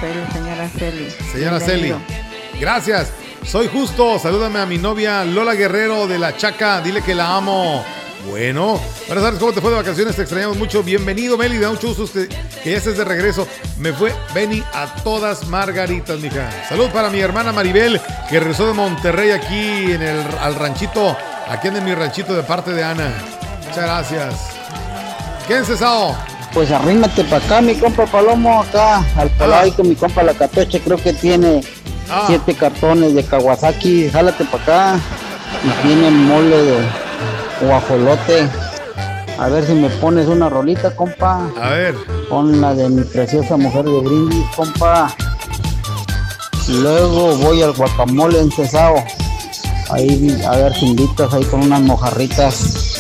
soy 0.01 0.15
la 0.15 0.31
señora 0.33 0.69
Celi. 0.69 1.09
Señora 1.33 1.61
Celi, 1.61 1.95
gracias. 2.61 3.13
Soy 3.45 3.69
justo. 3.69 4.19
Salúdame 4.19 4.59
a 4.59 4.67
mi 4.67 4.77
novia 4.79 5.25
Lola 5.25 5.55
Guerrero 5.55 6.09
de 6.09 6.19
La 6.19 6.37
Chaca. 6.37 6.81
Dile 6.81 7.01
que 7.03 7.15
la 7.15 7.37
amo. 7.37 7.85
Bueno, 8.29 8.81
buenas 9.07 9.23
tardes. 9.23 9.39
¿Cómo 9.39 9.53
te 9.53 9.61
fue 9.61 9.71
de 9.71 9.77
vacaciones? 9.77 10.17
Te 10.17 10.23
extrañamos 10.23 10.57
mucho. 10.57 10.83
Bienvenido, 10.83 11.39
Meli. 11.39 11.59
Da 11.59 11.71
mucho 11.71 11.87
gusto 11.89 12.03
usted- 12.05 12.29
que 12.65 12.73
ya 12.73 12.79
estés 12.79 12.99
de 12.99 13.05
regreso. 13.05 13.47
Me 13.79 13.93
fue 13.93 14.13
Benny 14.35 14.65
a 14.75 14.87
todas 15.05 15.47
margaritas, 15.47 16.19
mija. 16.19 16.51
Salud 16.69 16.89
para 16.91 17.09
mi 17.09 17.21
hermana 17.21 17.53
Maribel, 17.53 18.01
que 18.29 18.41
regresó 18.41 18.67
de 18.67 18.73
Monterrey 18.73 19.31
aquí 19.31 19.93
en 19.93 20.03
el, 20.03 20.19
al 20.41 20.57
ranchito. 20.57 21.17
Aquí 21.49 21.69
en 21.69 21.85
mi 21.85 21.95
ranchito 21.95 22.35
de 22.35 22.43
parte 22.43 22.73
de 22.73 22.83
Ana. 22.83 23.13
Muchas 23.69 23.85
gracias. 23.85 24.56
Quédense, 25.47 25.77
Sao. 25.77 26.15
Pues 26.53 26.71
arrímate 26.71 27.23
para 27.25 27.45
acá, 27.45 27.61
mi 27.61 27.75
compa 27.75 28.07
Palomo, 28.07 28.63
acá 28.63 29.05
al 29.17 29.29
palay 29.31 29.71
con 29.73 29.89
mi 29.89 29.95
compa 29.95 30.23
La 30.23 30.33
Catoche, 30.33 30.81
creo 30.81 30.97
que 30.97 31.13
tiene 31.13 31.61
Ah. 32.11 32.25
siete 32.27 32.55
cartones 32.55 33.15
de 33.15 33.25
Kawasaki, 33.25 34.09
jálate 34.11 34.45
para 34.47 34.63
acá. 34.63 35.01
Y 35.65 35.87
tiene 35.87 36.11
mole 36.11 36.57
de 36.57 36.79
guajolote. 37.61 38.49
A 39.39 39.49
ver 39.49 39.67
si 39.67 39.73
me 39.75 39.89
pones 39.91 40.29
una 40.29 40.49
rolita, 40.49 40.95
compa. 40.95 41.49
A 41.61 41.71
ver. 41.71 41.95
Pon 42.31 42.61
la 42.61 42.75
de 42.75 42.89
mi 42.89 43.03
preciosa 43.03 43.57
mujer 43.57 43.85
de 43.85 44.01
brindis, 44.01 44.45
compa. 44.55 45.15
Luego 46.69 47.37
voy 47.37 47.63
al 47.63 47.73
guacamole 47.73 48.41
encesado. 48.41 48.97
Ahí, 49.91 50.43
a 50.47 50.57
ver 50.57 50.75
si 50.75 50.87
invitas 50.87 51.33
ahí 51.35 51.45
con 51.45 51.63
unas 51.63 51.81
mojarritas. 51.81 52.96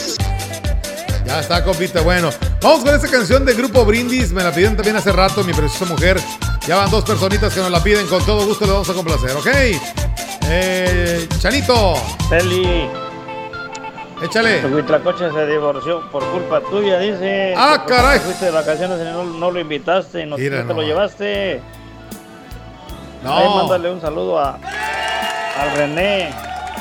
Ya 1.36 1.40
está, 1.40 1.62
compita. 1.62 2.00
Bueno, 2.00 2.30
vamos 2.62 2.82
con 2.82 2.94
esta 2.94 3.08
canción 3.08 3.44
de 3.44 3.52
Grupo 3.52 3.84
Brindis. 3.84 4.32
Me 4.32 4.42
la 4.42 4.52
pidieron 4.52 4.74
también 4.74 4.96
hace 4.96 5.12
rato, 5.12 5.44
mi 5.44 5.52
preciosa 5.52 5.84
mujer. 5.84 6.18
Ya 6.66 6.76
van 6.76 6.90
dos 6.90 7.04
personitas 7.04 7.52
que 7.52 7.60
nos 7.60 7.70
la 7.70 7.82
piden. 7.82 8.06
Con 8.06 8.24
todo 8.24 8.46
gusto 8.46 8.64
le 8.64 8.72
vamos 8.72 8.88
a 8.88 8.94
complacer, 8.94 9.36
¿ok? 9.36 9.46
Eh, 10.48 11.28
Chanito. 11.38 11.94
Feli. 12.30 12.88
Échale. 14.22 14.60
Tu 14.60 14.68
Huitlacoche 14.68 15.30
se 15.30 15.46
divorció 15.46 16.10
por 16.10 16.24
culpa 16.30 16.62
tuya, 16.62 16.98
dice. 17.00 17.52
Ah, 17.54 17.84
caray. 17.86 18.18
Fuiste 18.20 18.46
de 18.46 18.52
vacaciones 18.52 18.98
y 18.98 19.04
no, 19.04 19.24
no 19.24 19.50
lo 19.50 19.60
invitaste 19.60 20.24
no, 20.24 20.38
Mira 20.38 20.62
no 20.62 20.68
te 20.68 20.72
lo 20.74 20.86
llevaste. 20.86 21.60
No. 23.22 23.36
Ahí 23.36 23.46
mándale 23.46 23.90
un 23.90 24.00
saludo 24.00 24.38
a, 24.38 24.58
al 25.60 25.76
René, 25.76 26.30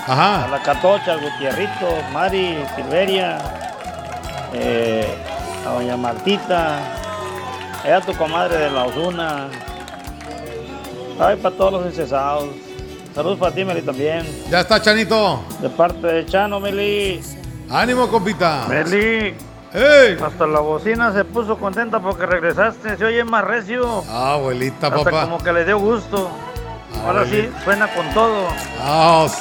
Ajá. 0.08 0.46
a 0.46 0.48
la 0.48 0.64
Catocha, 0.64 1.12
al 1.12 1.20
Gutierrito, 1.20 1.90
Mari, 2.14 2.58
Silveria, 2.78 3.38
eh, 4.58 5.16
a 5.68 5.72
doña 5.74 5.98
Martita, 5.98 6.80
a 7.84 8.02
tu 8.02 8.14
comadre 8.16 8.58
de 8.58 8.72
la 8.72 8.86
Osuna. 8.86 9.48
Ay, 11.20 11.36
para 11.38 11.56
todos 11.56 11.74
los 11.74 11.86
incesados. 11.86 12.46
Saludos 13.14 13.40
para 13.40 13.54
ti, 13.54 13.64
Meli, 13.64 13.82
también. 13.82 14.26
Ya 14.50 14.62
está, 14.62 14.82
Chanito. 14.82 15.42
De 15.62 15.70
parte 15.70 16.06
de 16.08 16.26
Chano, 16.26 16.60
Meli. 16.60 17.22
Ánimo, 17.70 18.08
compita. 18.08 18.66
Meli. 18.68 19.36
Hasta 20.26 20.48
la 20.48 20.60
bocina 20.62 21.12
se 21.14 21.26
puso 21.26 21.58
contenta 21.58 22.00
porque 22.00 22.26
regresaste. 22.26 22.98
Se 22.98 23.06
oye 23.06 23.24
más 23.24 23.44
recio. 23.44 24.04
Ah, 24.10 24.34
abuelita, 24.34 24.88
Hasta 24.88 25.04
papá. 25.04 25.22
como 25.24 25.38
que 25.38 25.52
le 25.52 25.66
dio 25.66 25.80
gusto. 25.80 26.30
Ahora 27.06 27.26
sí, 27.26 27.50
suena 27.64 27.88
con 27.94 28.08
todo. 28.14 28.48
Vamos. 28.80 29.34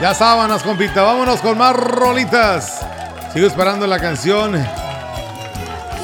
Ya 0.00 0.14
sábanas, 0.14 0.62
compita. 0.62 1.02
Vámonos 1.02 1.40
con 1.40 1.58
más 1.58 1.74
rolitas. 1.76 2.84
Sigo 3.32 3.46
esperando 3.46 3.86
la 3.86 3.98
canción. 3.98 4.52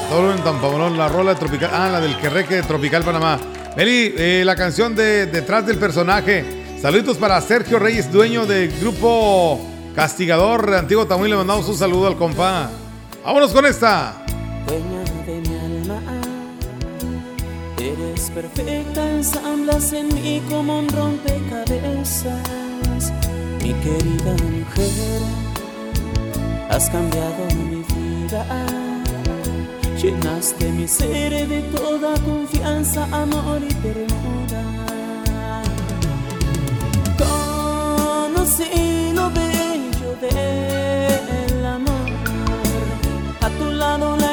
Solo 0.09 0.33
en 0.33 0.43
Tampamolón, 0.43 0.97
la 0.97 1.07
rola 1.07 1.35
Tropical. 1.35 1.69
Ah, 1.71 1.89
la 1.91 2.01
del 2.01 2.17
Querreque 2.17 2.63
Tropical 2.63 3.03
Panamá. 3.03 3.39
Meli, 3.77 4.15
eh, 4.17 4.41
la 4.43 4.55
canción 4.55 4.95
de 4.95 5.27
Detrás 5.27 5.67
del 5.67 5.77
personaje. 5.77 6.43
Saludos 6.81 7.17
para 7.17 7.39
Sergio 7.41 7.77
Reyes, 7.77 8.11
dueño 8.11 8.47
del 8.47 8.71
grupo 8.79 9.59
Castigador 9.95 10.71
de 10.71 10.77
Antiguo 10.79 11.05
Tamuín. 11.05 11.29
Le 11.29 11.37
mandamos 11.37 11.69
un 11.69 11.77
saludo 11.77 12.07
al 12.07 12.15
compa. 12.15 12.71
Vámonos 13.23 13.51
con 13.51 13.65
esta. 13.65 14.23
Dueña 14.65 15.03
de 15.27 15.41
mi 15.47 15.55
alma, 15.55 16.01
eres 17.77 18.31
perfecta, 18.31 19.07
ensamblas 19.11 19.93
en 19.93 20.07
mí 20.15 20.41
como 20.49 20.81
rompecabezas. 20.81 22.33
Mi 23.61 23.73
querida 23.73 24.31
mujer, 24.31 25.21
has 26.69 26.89
cambiado 26.89 27.45
mi 27.55 27.83
vida. 27.93 28.45
Llenaste 30.01 30.71
mi 30.71 30.87
ser 30.87 31.47
de 31.47 31.61
toda 31.77 32.13
confianza, 32.21 33.05
amor 33.11 33.61
y 33.69 33.73
ternura. 33.85 34.63
Conocí 37.17 39.11
lo 39.13 39.29
bello 39.31 40.15
del 40.21 41.65
amor. 41.65 42.09
A 43.41 43.49
tu 43.49 43.71
lado 43.71 44.15
la 44.15 44.28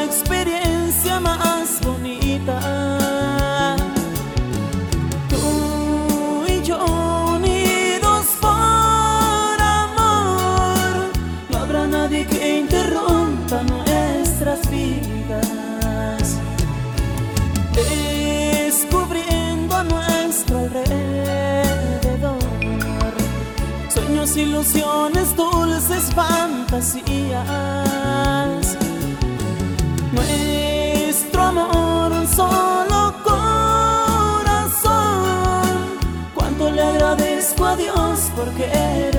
fantasías. 26.17 27.47
Nuestro 30.13 31.43
amor, 31.43 32.13
un 32.13 32.27
solo 32.27 33.15
corazón. 33.23 34.57
Cuánto 36.35 36.71
le 36.71 36.83
agradezco 36.83 37.67
a 37.67 37.77
Dios 37.77 38.31
porque 38.35 38.65
eres 38.65 39.16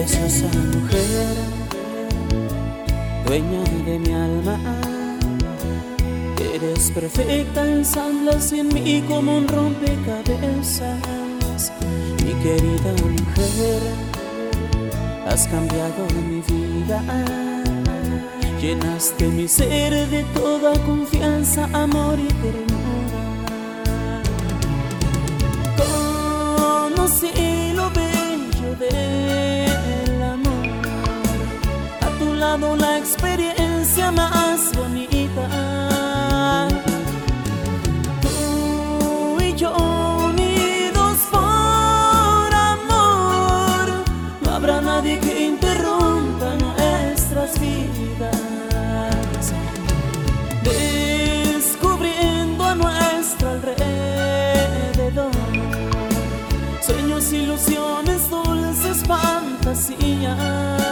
preciosa 0.00 0.46
mujer, 0.72 1.36
dueña 3.26 3.62
de 3.84 3.98
mi 3.98 4.12
alma, 4.14 4.58
eres 6.54 6.90
perfecta, 6.90 7.66
ensamblas 7.66 8.50
en 8.52 8.68
mí 8.68 9.04
como 9.06 9.36
un 9.36 9.46
rompecabezas. 9.46 10.98
Mi 12.24 12.32
querida 12.42 12.92
mujer, 13.02 13.82
has 15.28 15.46
cambiado 15.48 16.06
mi 16.28 16.40
vida, 16.48 17.02
llenaste 18.58 19.26
mi 19.26 19.46
ser 19.48 20.08
de 20.08 20.24
toda 20.32 20.72
confianza, 20.86 21.68
amor 21.74 22.18
y 22.18 22.28
ternura. 22.42 23.20
Conocí 25.76 27.72
lo 27.74 27.90
bello 27.90 28.76
del 28.78 29.29
La 32.58 32.98
experiencia 32.98 34.10
más 34.10 34.72
bonita. 34.74 35.46
Tú 38.20 39.40
y 39.40 39.54
yo 39.54 39.72
unidos 39.72 41.16
por 41.30 42.52
amor. 42.52 44.02
No 44.42 44.50
habrá 44.50 44.80
nadie 44.80 45.20
que 45.20 45.46
interrumpa 45.46 46.56
nuestras 46.56 47.56
vidas. 47.60 49.52
Descubriendo 50.64 52.64
a 52.64 52.74
nuestro 52.74 53.50
alrededor 53.50 55.30
sueños, 56.82 57.32
ilusiones, 57.32 58.28
dulces 58.28 59.04
fantasías. 59.06 60.89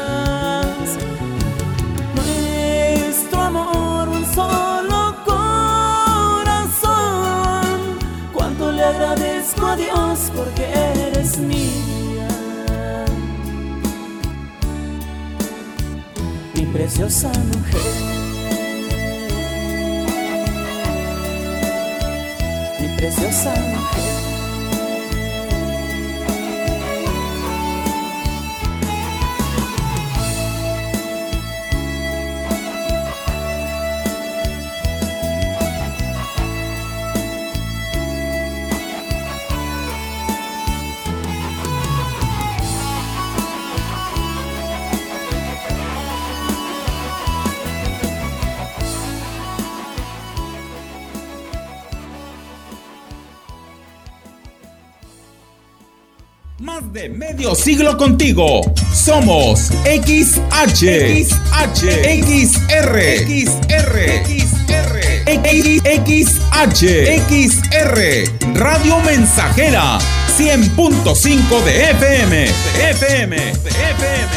Agradezco 8.98 9.64
a 9.64 9.76
Dios 9.76 10.32
porque 10.34 10.64
eres 10.64 11.38
mía. 11.38 12.28
Mi 16.54 16.66
preciosa 16.66 17.28
mujer. 17.28 17.92
Mi 22.80 22.96
preciosa 22.96 23.50
mujer. 23.50 24.27
Medio 57.38 57.54
siglo 57.54 57.96
contigo. 57.96 58.62
Somos 58.92 59.70
XH, 59.84 60.82
XH, 61.22 61.84
XR, 62.18 62.98
XR, 63.28 63.94
XR, 64.26 64.98
XH, 66.04 66.82
XR, 67.28 67.98
Radio 68.54 68.98
Mensajera, 69.02 69.98
100.5 70.36 71.62
de 71.62 71.90
FM, 71.90 72.36
de 72.76 72.90
FM, 72.90 73.36
de 73.36 73.36
FM, 73.36 73.36
de 73.36 73.50
FM, 73.50 73.62
de 73.62 73.70
FM. 73.70 74.27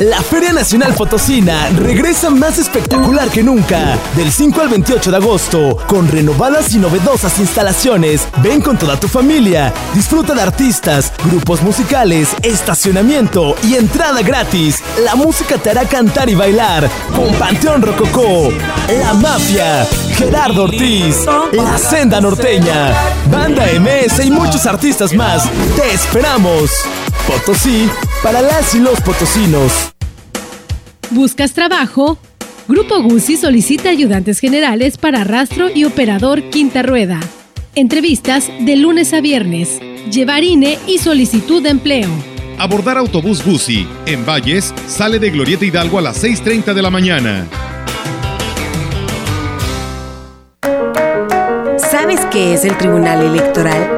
La 0.00 0.22
Feria 0.22 0.52
Nacional 0.52 0.94
Potosina 0.94 1.70
regresa 1.70 2.30
más 2.30 2.56
espectacular 2.58 3.28
que 3.30 3.42
nunca. 3.42 3.98
Del 4.14 4.30
5 4.30 4.60
al 4.60 4.68
28 4.68 5.10
de 5.10 5.16
agosto, 5.16 5.76
con 5.88 6.06
renovadas 6.06 6.72
y 6.72 6.78
novedosas 6.78 7.40
instalaciones. 7.40 8.28
Ven 8.40 8.60
con 8.60 8.78
toda 8.78 9.00
tu 9.00 9.08
familia. 9.08 9.72
Disfruta 9.94 10.34
de 10.34 10.42
artistas, 10.42 11.12
grupos 11.24 11.62
musicales, 11.62 12.28
estacionamiento 12.42 13.56
y 13.64 13.74
entrada 13.74 14.22
gratis. 14.22 14.76
La 15.02 15.16
música 15.16 15.58
te 15.58 15.70
hará 15.70 15.84
cantar 15.84 16.30
y 16.30 16.36
bailar. 16.36 16.88
Con 17.16 17.34
Panteón 17.34 17.82
Rococó, 17.82 18.52
La 19.00 19.14
Mafia, 19.14 19.84
Gerardo 20.14 20.64
Ortiz, 20.64 21.26
La 21.50 21.76
Senda 21.76 22.20
Norteña, 22.20 22.92
Banda 23.32 23.64
MS 23.80 24.24
y 24.24 24.30
muchos 24.30 24.64
artistas 24.64 25.12
más. 25.12 25.42
Te 25.74 25.92
esperamos. 25.92 26.70
Potosí 27.28 27.90
para 28.22 28.40
las 28.40 28.74
y 28.74 28.80
los 28.80 28.98
potosinos. 29.02 29.92
¿Buscas 31.10 31.52
trabajo? 31.52 32.16
Grupo 32.66 33.02
Guzzi 33.02 33.36
solicita 33.36 33.90
ayudantes 33.90 34.40
generales 34.40 34.96
para 34.96 35.24
rastro 35.24 35.68
y 35.72 35.84
operador 35.84 36.42
quinta 36.48 36.82
rueda. 36.82 37.20
Entrevistas 37.74 38.50
de 38.60 38.76
lunes 38.76 39.12
a 39.12 39.20
viernes. 39.20 39.78
Llevar 40.10 40.42
INE 40.42 40.78
y 40.86 40.98
solicitud 40.98 41.62
de 41.62 41.68
empleo. 41.68 42.08
Abordar 42.58 42.96
autobús 42.96 43.44
Guzzi 43.44 43.86
en 44.06 44.24
Valles 44.24 44.72
sale 44.86 45.18
de 45.18 45.28
Glorieta 45.30 45.66
Hidalgo 45.66 45.98
a 45.98 46.02
las 46.02 46.24
6.30 46.24 46.72
de 46.72 46.82
la 46.82 46.90
mañana. 46.90 47.46
¿Sabes 51.76 52.20
qué 52.30 52.54
es 52.54 52.64
el 52.64 52.76
Tribunal 52.78 53.22
Electoral? 53.22 53.97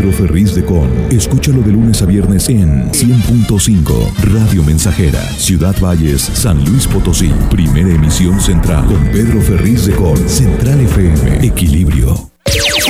Pedro 0.00 0.12
Ferriz 0.14 0.54
de 0.54 0.64
Con. 0.64 0.90
Escúchalo 1.10 1.60
de 1.60 1.72
lunes 1.72 2.00
a 2.00 2.06
viernes 2.06 2.48
en 2.48 2.90
100.5 2.90 4.10
Radio 4.32 4.62
Mensajera, 4.62 5.20
Ciudad 5.36 5.76
Valles, 5.78 6.22
San 6.22 6.64
Luis 6.64 6.86
Potosí. 6.86 7.30
Primera 7.50 7.90
emisión 7.90 8.40
central 8.40 8.86
con 8.86 9.04
Pedro 9.12 9.42
Ferriz 9.42 9.84
de 9.84 9.94
Con. 9.94 10.16
Central 10.26 10.80
FM. 10.80 11.46
Equilibrio. 11.46 12.30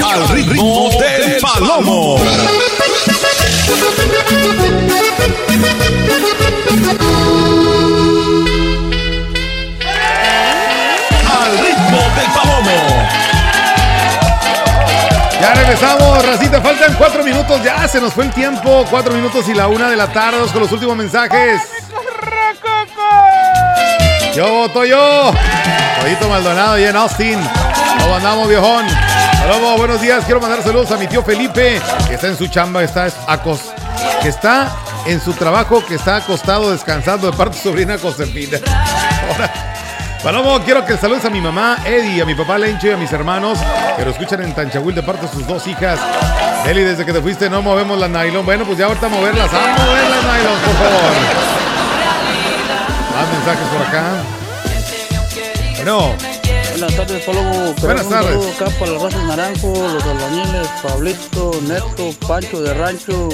Al 0.04 0.28
ritmo 0.28 0.88
del 1.00 1.40
palomo. 1.40 2.16
Ya 15.50 15.56
regresamos, 15.56 16.24
Racita. 16.24 16.60
Faltan 16.60 16.94
cuatro 16.94 17.24
minutos. 17.24 17.60
Ya 17.64 17.88
se 17.88 18.00
nos 18.00 18.14
fue 18.14 18.26
el 18.26 18.30
tiempo. 18.32 18.86
Cuatro 18.88 19.12
minutos 19.14 19.48
y 19.48 19.54
la 19.54 19.66
una 19.66 19.90
de 19.90 19.96
la 19.96 20.06
tarde. 20.06 20.38
Con 20.52 20.62
los 20.62 20.70
últimos 20.70 20.96
mensajes. 20.96 21.60
Yo 24.32 24.48
voto 24.48 24.84
yo. 24.84 25.32
Toyito 26.00 26.28
Maldonado 26.28 26.78
y 26.78 26.84
en 26.84 26.94
Austin. 26.94 27.40
¿Cómo 28.00 28.14
andamos, 28.14 28.48
viejón? 28.48 28.86
Hola, 29.44 29.76
buenos 29.76 30.00
días. 30.00 30.24
Quiero 30.24 30.40
mandar 30.40 30.62
saludos 30.62 30.92
a 30.92 30.96
mi 30.96 31.08
tío 31.08 31.24
Felipe, 31.24 31.82
que 32.06 32.14
está 32.14 32.28
en 32.28 32.38
su 32.38 32.46
chamba, 32.46 32.84
está 32.84 33.08
acos, 33.26 33.72
que 34.22 34.28
está 34.28 34.70
en 35.06 35.20
su 35.20 35.32
trabajo, 35.32 35.84
que 35.84 35.96
está 35.96 36.16
acostado 36.16 36.70
descansando 36.70 37.28
de 37.28 37.36
parte 37.36 37.56
de 37.56 37.62
su 37.62 37.70
sobrina 37.70 37.98
Josefina. 37.98 38.58
Ahora, 39.32 39.52
Palomo, 40.22 40.60
quiero 40.62 40.84
que 40.84 40.98
saludes 40.98 41.24
a 41.24 41.30
mi 41.30 41.40
mamá 41.40 41.78
Eddie, 41.84 42.20
a 42.20 42.26
mi 42.26 42.34
papá 42.34 42.58
Lencho 42.58 42.88
y 42.88 42.90
a 42.90 42.96
mis 42.98 43.10
hermanos 43.10 43.58
que 43.96 44.04
lo 44.04 44.10
escuchan 44.10 44.42
en 44.42 44.54
Tanchahuil 44.54 44.94
de 44.94 45.02
parte 45.02 45.26
de 45.26 45.32
sus 45.32 45.46
dos 45.46 45.66
hijas. 45.66 45.98
Eli, 46.66 46.82
desde 46.82 47.06
que 47.06 47.12
te 47.12 47.22
fuiste 47.22 47.48
no 47.48 47.62
movemos 47.62 47.98
la 47.98 48.06
nylon. 48.06 48.44
Bueno, 48.44 48.66
pues 48.66 48.76
ya 48.76 48.86
ahorita 48.86 49.06
a 49.06 49.08
moverlas. 49.08 49.48
A 49.52 49.82
mover 49.82 50.10
las 50.10 50.24
nylon, 50.24 50.58
por 50.60 50.74
favor. 50.74 51.12
Más 53.16 53.28
mensajes 53.32 53.68
por 53.68 53.82
acá. 53.86 54.12
Bueno. 55.76 56.14
Buenas 56.70 56.96
tardes, 56.96 57.24
Palomo. 57.24 57.74
Buenas 57.80 58.04
Un 58.04 58.10
tardes. 58.10 58.30
saludo 58.30 58.50
acá 58.52 58.78
para 58.78 58.90
los 58.92 59.02
Razas 59.02 59.24
Naranjo, 59.24 59.88
los 59.92 60.04
albañiles, 60.04 60.68
Pablito, 60.82 61.50
Neto, 61.62 62.26
Pancho 62.28 62.60
de 62.62 62.74
Rancho 62.74 63.28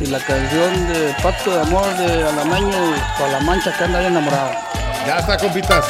y 0.00 0.06
la 0.06 0.18
canción 0.20 0.88
de 0.88 1.14
Pacto 1.22 1.50
de 1.50 1.60
Amor 1.62 1.86
de 1.96 2.28
Alameño 2.28 2.94
para 3.18 3.32
la 3.32 3.40
mancha 3.40 3.76
que 3.76 3.84
anda 3.84 3.98
bien 4.00 4.12
enamorado. 4.12 4.75
Ya 5.06 5.18
está, 5.18 5.36
compitas. 5.36 5.84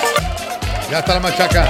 Ya 0.90 0.98
está 0.98 1.14
la 1.14 1.20
machaca. 1.20 1.66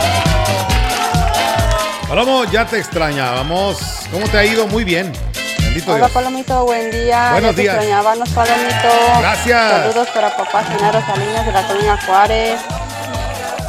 Palomo, 2.08 2.44
ya 2.44 2.64
te 2.66 2.78
extrañábamos. 2.78 3.78
¿Cómo 4.10 4.28
te 4.28 4.38
ha 4.38 4.44
ido? 4.44 4.66
Muy 4.66 4.84
bien. 4.84 5.12
Bendito 5.60 5.90
Hola 5.90 6.06
Dios. 6.06 6.10
Palomito, 6.12 6.64
buen 6.64 6.90
día. 6.90 7.32
Buenos 7.32 7.50
Ya 7.50 7.56
te 7.56 7.62
días. 7.62 7.74
extrañábamos, 7.76 8.28
Palomito. 8.30 8.88
Gracias. 9.20 9.70
Saludos 9.70 10.08
para 10.14 10.36
papá 10.36 10.64
Genaro 10.64 11.00
Salinas 11.06 11.46
de 11.46 11.52
la 11.52 11.66
colonia 11.66 11.98
Juárez. 12.06 12.60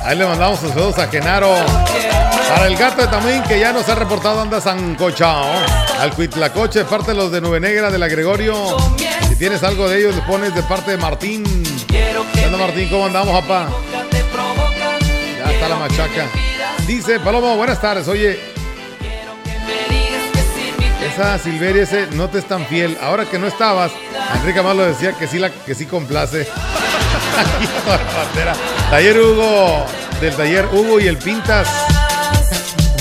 Ahí 0.04 0.18
le 0.18 0.26
mandamos 0.26 0.60
saludos 0.60 0.98
a 1.00 1.08
Genaro. 1.08 1.56
Para 2.50 2.68
el 2.68 2.78
gato 2.78 3.08
Tamuín, 3.08 3.44
que 3.44 3.60
ya 3.60 3.74
nos 3.74 3.88
ha 3.90 3.96
reportado, 3.96 4.42
anda 4.42 4.62
zancochao. 4.62 5.46
Al 6.00 6.14
Cuitlacoche, 6.14 6.86
parte 6.86 7.12
de 7.12 7.18
los 7.18 7.32
de 7.32 7.42
Nube 7.42 7.60
Negra, 7.60 7.92
de 7.92 7.98
la 7.98 8.08
Gregorio. 8.08 8.78
Si 9.28 9.36
tienes 9.36 9.64
algo 9.64 9.90
de 9.90 10.00
ellos, 10.00 10.16
le 10.16 10.22
pones 10.22 10.56
de 10.56 10.64
parte 10.64 10.92
de 10.92 10.98
Martín. 10.98 11.44
¿Qué 11.88 12.16
Martín? 12.58 12.90
¿Cómo 12.90 13.06
andamos, 13.06 13.40
papá? 13.42 13.68
Ya 15.38 15.52
está 15.52 15.70
la 15.70 15.76
machaca. 15.76 16.28
Dice, 16.88 17.20
Palomo, 17.20 17.58
buenas 17.58 17.82
tardes. 17.82 18.08
Oye, 18.08 18.40
esa 21.06 21.38
Silveria, 21.38 21.84
ese 21.84 22.08
no 22.12 22.30
te 22.30 22.40
es 22.40 22.46
tan 22.46 22.66
fiel. 22.66 22.98
Ahora 23.02 23.26
que 23.26 23.38
no 23.38 23.48
estabas, 23.48 23.92
Enrique 24.36 24.60
Amalo 24.60 24.86
decía 24.86 25.14
que 25.14 25.28
sí, 25.28 25.40
la, 25.40 25.50
que 25.50 25.76
sí 25.76 25.86
complace. 25.86 26.48
Taller 28.90 29.20
Hugo, 29.20 29.86
del 30.22 30.36
taller 30.36 30.68
Hugo 30.72 31.00
y 31.00 31.08
el 31.08 31.18
Pintas. 31.18 31.68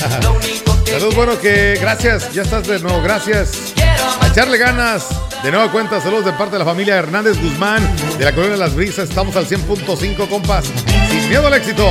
Saludos, 0.08 1.14
bueno, 1.14 1.38
que 1.38 1.76
gracias, 1.80 2.32
ya 2.32 2.42
estás 2.42 2.66
de 2.66 2.78
nuevo, 2.78 3.02
gracias. 3.02 3.74
A 4.20 4.28
echarle 4.28 4.56
ganas. 4.58 5.08
De 5.42 5.50
nueva 5.50 5.70
cuenta, 5.70 6.00
saludos 6.00 6.24
de 6.24 6.32
parte 6.32 6.52
de 6.52 6.60
la 6.60 6.64
familia 6.64 6.96
Hernández 6.96 7.40
Guzmán, 7.40 7.82
de 8.18 8.24
la 8.24 8.32
Colonia 8.32 8.52
de 8.54 8.58
las 8.58 8.74
Brisas. 8.74 9.08
Estamos 9.08 9.36
al 9.36 9.46
100.5, 9.46 10.28
compas. 10.28 10.72
Sin 11.10 11.28
miedo 11.28 11.46
al 11.46 11.54
éxito. 11.54 11.86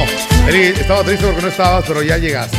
Eli, 0.48 0.68
estaba 0.68 1.04
triste 1.04 1.26
porque 1.26 1.42
no 1.42 1.48
estabas, 1.50 1.84
pero 1.88 2.02
ya 2.02 2.18
llegaste. 2.18 2.58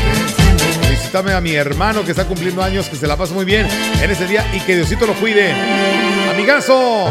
Felicítame 0.83 1.33
a 1.33 1.41
mi 1.41 1.55
hermano 1.55 2.05
que 2.05 2.13
está 2.13 2.25
cumpliendo 2.25 2.63
años, 2.63 2.89
que 2.89 2.97
se 2.97 3.07
la 3.07 3.17
pase 3.17 3.35
muy 3.35 3.45
bien 3.45 3.67
en 4.01 4.11
ese 4.11 4.27
día 4.27 4.47
y 4.55 4.61
que 4.61 4.77
Diosito 4.77 5.07
lo 5.07 5.15
cuide. 5.15 5.53
Amigazo. 6.31 7.11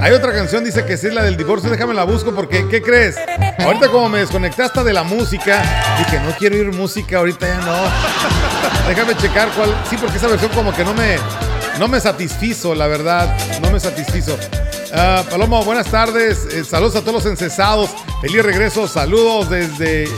Hay 0.00 0.12
otra 0.12 0.32
canción, 0.32 0.64
dice 0.64 0.84
que 0.86 0.96
sí 0.96 1.08
es 1.08 1.14
la 1.14 1.22
del 1.22 1.36
divorcio, 1.36 1.68
déjame 1.68 1.92
la 1.92 2.04
busco 2.04 2.32
porque, 2.34 2.66
¿qué 2.68 2.80
crees? 2.80 3.16
Ahorita 3.58 3.88
como 3.88 4.08
me 4.08 4.20
desconecté 4.20 4.62
hasta 4.62 4.82
de 4.82 4.94
la 4.94 5.02
música, 5.02 5.62
dije, 5.98 6.18
no 6.20 6.32
quiero 6.38 6.56
oír 6.56 6.72
música, 6.72 7.18
ahorita 7.18 7.46
ya 7.46 7.58
no. 7.58 7.74
déjame 8.88 9.14
checar 9.16 9.50
cuál, 9.50 9.74
sí, 9.90 9.96
porque 10.00 10.16
esa 10.16 10.28
versión 10.28 10.50
como 10.52 10.72
que 10.74 10.84
no 10.84 10.94
me, 10.94 11.16
no 11.78 11.86
me 11.86 12.00
satisfizo, 12.00 12.74
la 12.74 12.86
verdad, 12.86 13.36
no 13.60 13.70
me 13.70 13.78
satisfizo. 13.78 14.38
Ah, 14.94 15.22
Palomo, 15.30 15.62
buenas 15.64 15.86
tardes, 15.88 16.46
eh, 16.50 16.64
saludos 16.64 16.96
a 16.96 17.00
todos 17.02 17.22
los 17.22 17.26
encesados, 17.26 17.90
feliz 18.22 18.42
regreso, 18.42 18.88
saludos 18.88 19.50
desde, 19.50 20.08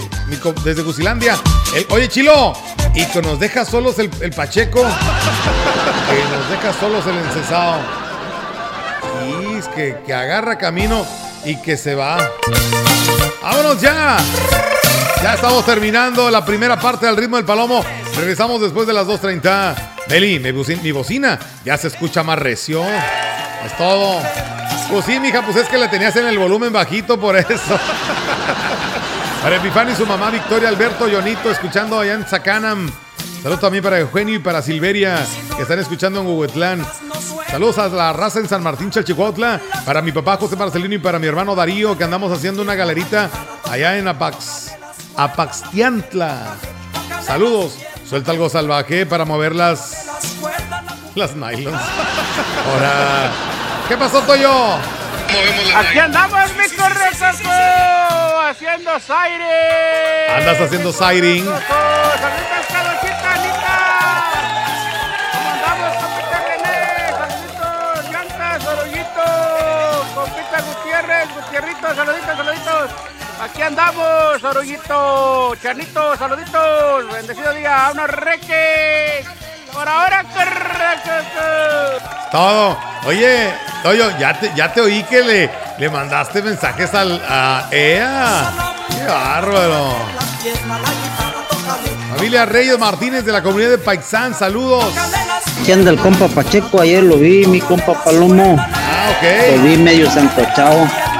desde 0.64 0.82
Gusilandia. 0.82 1.34
El- 1.74 1.86
oye, 1.90 2.08
Chilo, 2.08 2.52
y 2.94 3.04
que 3.06 3.20
nos 3.20 3.40
deja 3.40 3.64
solos 3.64 3.98
el, 3.98 4.08
el 4.20 4.30
Pacheco, 4.30 4.80
que 6.08 6.36
nos 6.36 6.50
deja 6.50 6.72
solos 6.78 7.04
el 7.08 7.18
encesado. 7.18 8.01
Que, 9.68 10.12
agarra 10.12 10.58
camino 10.58 11.06
y 11.44 11.56
que 11.56 11.76
se 11.76 11.94
va. 11.94 12.18
¡Vámonos 13.42 13.80
ya! 13.80 14.16
Ya 15.22 15.34
estamos 15.34 15.64
terminando 15.64 16.30
la 16.30 16.44
primera 16.44 16.78
parte 16.78 17.06
del 17.06 17.16
ritmo 17.16 17.36
del 17.36 17.44
palomo. 17.46 17.84
Regresamos 18.16 18.60
después 18.60 18.86
de 18.86 18.92
las 18.92 19.06
2.30. 19.06 19.74
Beli, 20.08 20.38
mi, 20.38 20.92
bocina 20.92 21.38
ya 21.64 21.76
se 21.78 21.88
escucha 21.88 22.22
más 22.22 22.38
recio. 22.38 22.84
Es 23.64 23.76
todo. 23.78 24.20
Pues 24.90 25.04
sí, 25.04 25.20
mija, 25.20 25.42
pues 25.42 25.56
es 25.56 25.68
que 25.68 25.78
la 25.78 25.88
tenías 25.90 26.14
en 26.16 26.26
el 26.26 26.38
volumen 26.38 26.72
bajito 26.72 27.18
por 27.18 27.36
eso. 27.36 27.50
Para 29.42 29.56
Epifani 29.56 29.92
y 29.92 29.96
su 29.96 30.06
mamá 30.06 30.30
Victoria 30.30 30.68
Alberto 30.68 31.08
Yonito, 31.08 31.50
escuchando 31.50 31.98
allá 31.98 32.14
en 32.14 32.24
Zacanam. 32.24 32.90
Saludos 33.42 33.60
también 33.60 33.82
para 33.82 33.98
Eugenio 33.98 34.36
y 34.36 34.38
para 34.38 34.62
Silveria, 34.62 35.18
que 35.56 35.62
están 35.62 35.80
escuchando 35.80 36.20
en 36.20 36.26
Huehuetlán. 36.26 36.86
Saludos 37.52 37.76
a 37.76 37.88
la 37.88 38.14
raza 38.14 38.38
en 38.38 38.48
San 38.48 38.62
Martín, 38.62 38.90
Chalchicuautla. 38.90 39.60
Para 39.84 40.00
mi 40.00 40.10
papá 40.10 40.38
José 40.38 40.56
Marcelino 40.56 40.94
y 40.94 40.98
para 40.98 41.18
mi 41.18 41.26
hermano 41.26 41.54
Darío, 41.54 41.98
que 41.98 42.04
andamos 42.04 42.32
haciendo 42.32 42.62
una 42.62 42.74
galerita 42.74 43.28
allá 43.70 43.98
en 43.98 44.08
Apax, 44.08 44.72
Apaxtiantla. 45.18 46.56
Saludos. 47.22 47.76
Suelta 48.08 48.30
algo 48.30 48.48
salvaje 48.48 49.04
para 49.04 49.26
mover 49.26 49.54
las, 49.54 50.06
las 51.14 51.36
nylons. 51.36 51.78
Ahora, 52.72 53.30
¿qué 53.86 53.98
pasó, 53.98 54.22
Toyo? 54.22 54.76
Aquí 55.76 55.98
andamos, 55.98 56.50
mi 56.56 56.74
correcaco, 56.74 57.50
haciendo 58.48 58.92
aire. 58.92 60.28
Andas 60.38 60.58
haciendo 60.58 60.90
sighting. 60.90 61.44
Gutierrito, 71.52 71.94
saluditos, 71.94 72.34
saluditos. 72.34 72.90
Aquí 73.42 73.60
andamos, 73.60 74.42
Oruguito, 74.42 75.54
Chanito, 75.62 76.16
saluditos, 76.16 77.12
bendecido 77.12 77.52
día, 77.52 77.90
unos 77.92 78.08
reques. 78.08 79.26
Por 79.70 79.86
ahora, 79.86 80.24
todo. 82.30 82.78
Oye, 83.04 83.52
Toyo, 83.82 84.18
ya 84.18 84.40
te, 84.40 84.50
ya 84.56 84.72
te 84.72 84.80
oí 84.80 85.02
que 85.02 85.22
le, 85.22 85.50
le 85.76 85.90
mandaste 85.90 86.40
mensajes 86.40 86.94
al, 86.94 87.20
a 87.28 87.68
EA. 87.70 88.50
¡Qué 88.88 89.04
bárbaro! 89.04 89.94
Familia 92.14 92.46
Reyes 92.46 92.78
Martínez 92.78 93.26
de 93.26 93.32
la 93.32 93.42
comunidad 93.42 93.70
de 93.72 93.78
Paisán, 93.78 94.34
saludos. 94.34 94.94
¿Qué 95.66 95.74
anda 95.74 95.90
el 95.90 95.98
compa 95.98 96.28
Pacheco? 96.28 96.80
Ayer 96.80 97.02
lo 97.02 97.18
vi, 97.18 97.44
mi 97.44 97.60
compa 97.60 97.92
Palomo. 98.02 98.56
Ah, 98.58 99.10
ok. 99.18 99.56
Lo 99.58 99.62
vi 99.64 99.76
medio 99.76 100.10
sancochado. 100.10 101.11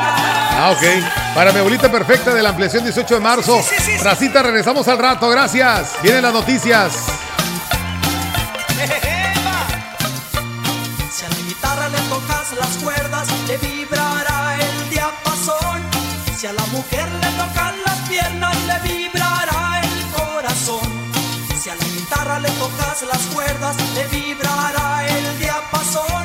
Ah, 0.65 0.71
ok. 0.71 1.35
Para 1.35 1.51
mi 1.51 1.59
abuelita 1.59 1.91
perfecta 1.91 2.33
de 2.33 2.41
la 2.41 2.51
ampliación 2.51 2.85
18 2.85 3.15
de 3.15 3.21
marzo. 3.21 3.61
Racita, 4.05 4.45
regresamos 4.45 4.87
al 4.87 4.97
rato, 4.97 5.29
gracias. 5.29 5.95
Vienen 6.05 6.23
las 6.23 6.33
noticias. 6.33 6.93
Si 11.11 11.25
a 11.25 11.29
la 11.29 11.37
guitarra 11.49 11.89
le 11.89 11.99
tocas 12.09 12.53
las 12.53 12.77
cuerdas, 12.77 13.29
le 13.49 13.57
vibrará 13.57 14.57
el 14.61 14.91
diapasón. 14.91 15.83
Si 16.39 16.47
a 16.47 16.53
la 16.53 16.67
mujer 16.67 17.09
le 17.11 17.31
tocan 17.43 17.75
las 17.85 17.99
piernas, 18.09 18.57
le 18.69 18.89
vibrará 18.89 19.83
el 19.83 20.13
corazón. 20.13 21.13
Si 21.61 21.71
a 21.71 21.75
la 21.75 21.85
guitarra 21.87 22.39
le 22.39 22.51
tocas 22.51 23.03
las 23.03 23.23
cuerdas, 23.35 23.77
le 23.97 24.07
vibrará 24.17 25.09
el 25.09 25.39
diapasón. 25.41 26.23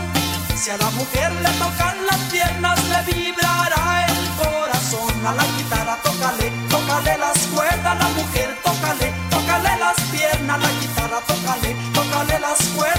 Si 0.55 0.69
a 0.69 0.77
la 0.77 0.91
mujer 0.91 1.31
le 1.31 1.49
tocan 1.57 2.05
las 2.05 2.19
piernas, 2.31 2.79
le 2.83 3.13
vibrará 3.13 4.05
el 4.09 4.26
corazón. 4.51 5.25
A 5.25 5.31
la 5.33 5.45
guitarra 5.57 5.97
tócale, 6.03 6.51
tócale 6.69 7.17
las 7.17 7.37
cuerdas, 7.53 7.97
la 7.99 8.09
mujer 8.09 8.49
tócale, 8.63 9.13
tócale 9.29 9.77
las 9.77 9.99
piernas, 10.11 10.59
la 10.61 10.71
guitarra 10.79 11.19
tócale, 11.27 11.75
tócale 11.93 12.39
las 12.39 12.59
cuerdas, 12.75 12.96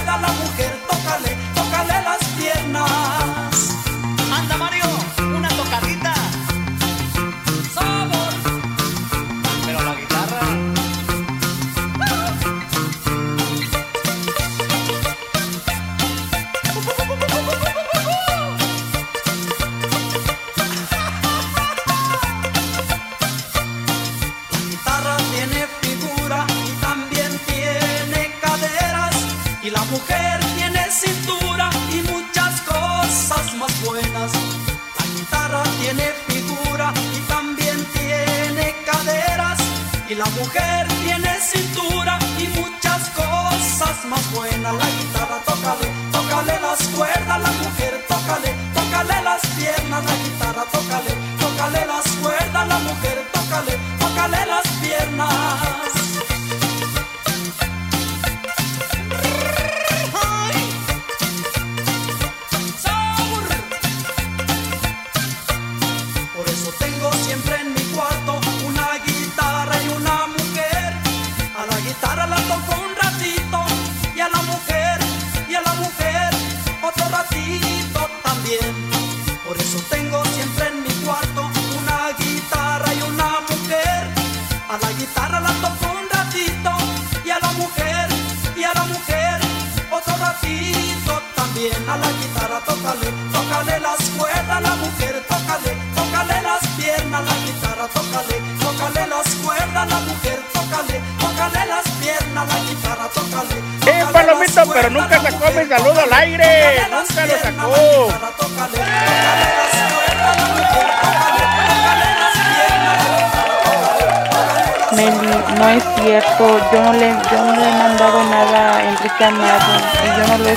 la 40.19 40.27
mujer 40.31 40.87
tiene 41.05 41.33
cintura 41.41 42.19
y 42.41 42.49
muchas 42.59 43.09
cosas 43.11 44.05
más 44.07 44.33
buenas. 44.35 44.75
La 44.75 44.91
guitarra 44.91 45.39
tócale, 45.47 45.89
tócale 46.11 46.61
las 46.61 46.89
cuerdas. 46.89 47.08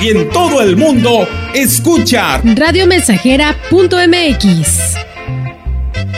y 0.00 0.08
en 0.10 0.30
todo 0.30 0.60
el 0.62 0.76
mundo, 0.76 1.26
escucha 1.54 2.40
Radiomensajera.mx. 2.44 4.94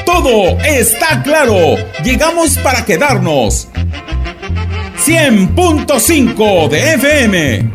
Todo 0.04 0.58
está 0.64 1.22
claro. 1.22 1.76
Llegamos 2.04 2.58
para 2.58 2.84
quedarnos. 2.84 3.68
100.5 5.06 6.68
de 6.68 6.94
FM. 6.94 7.70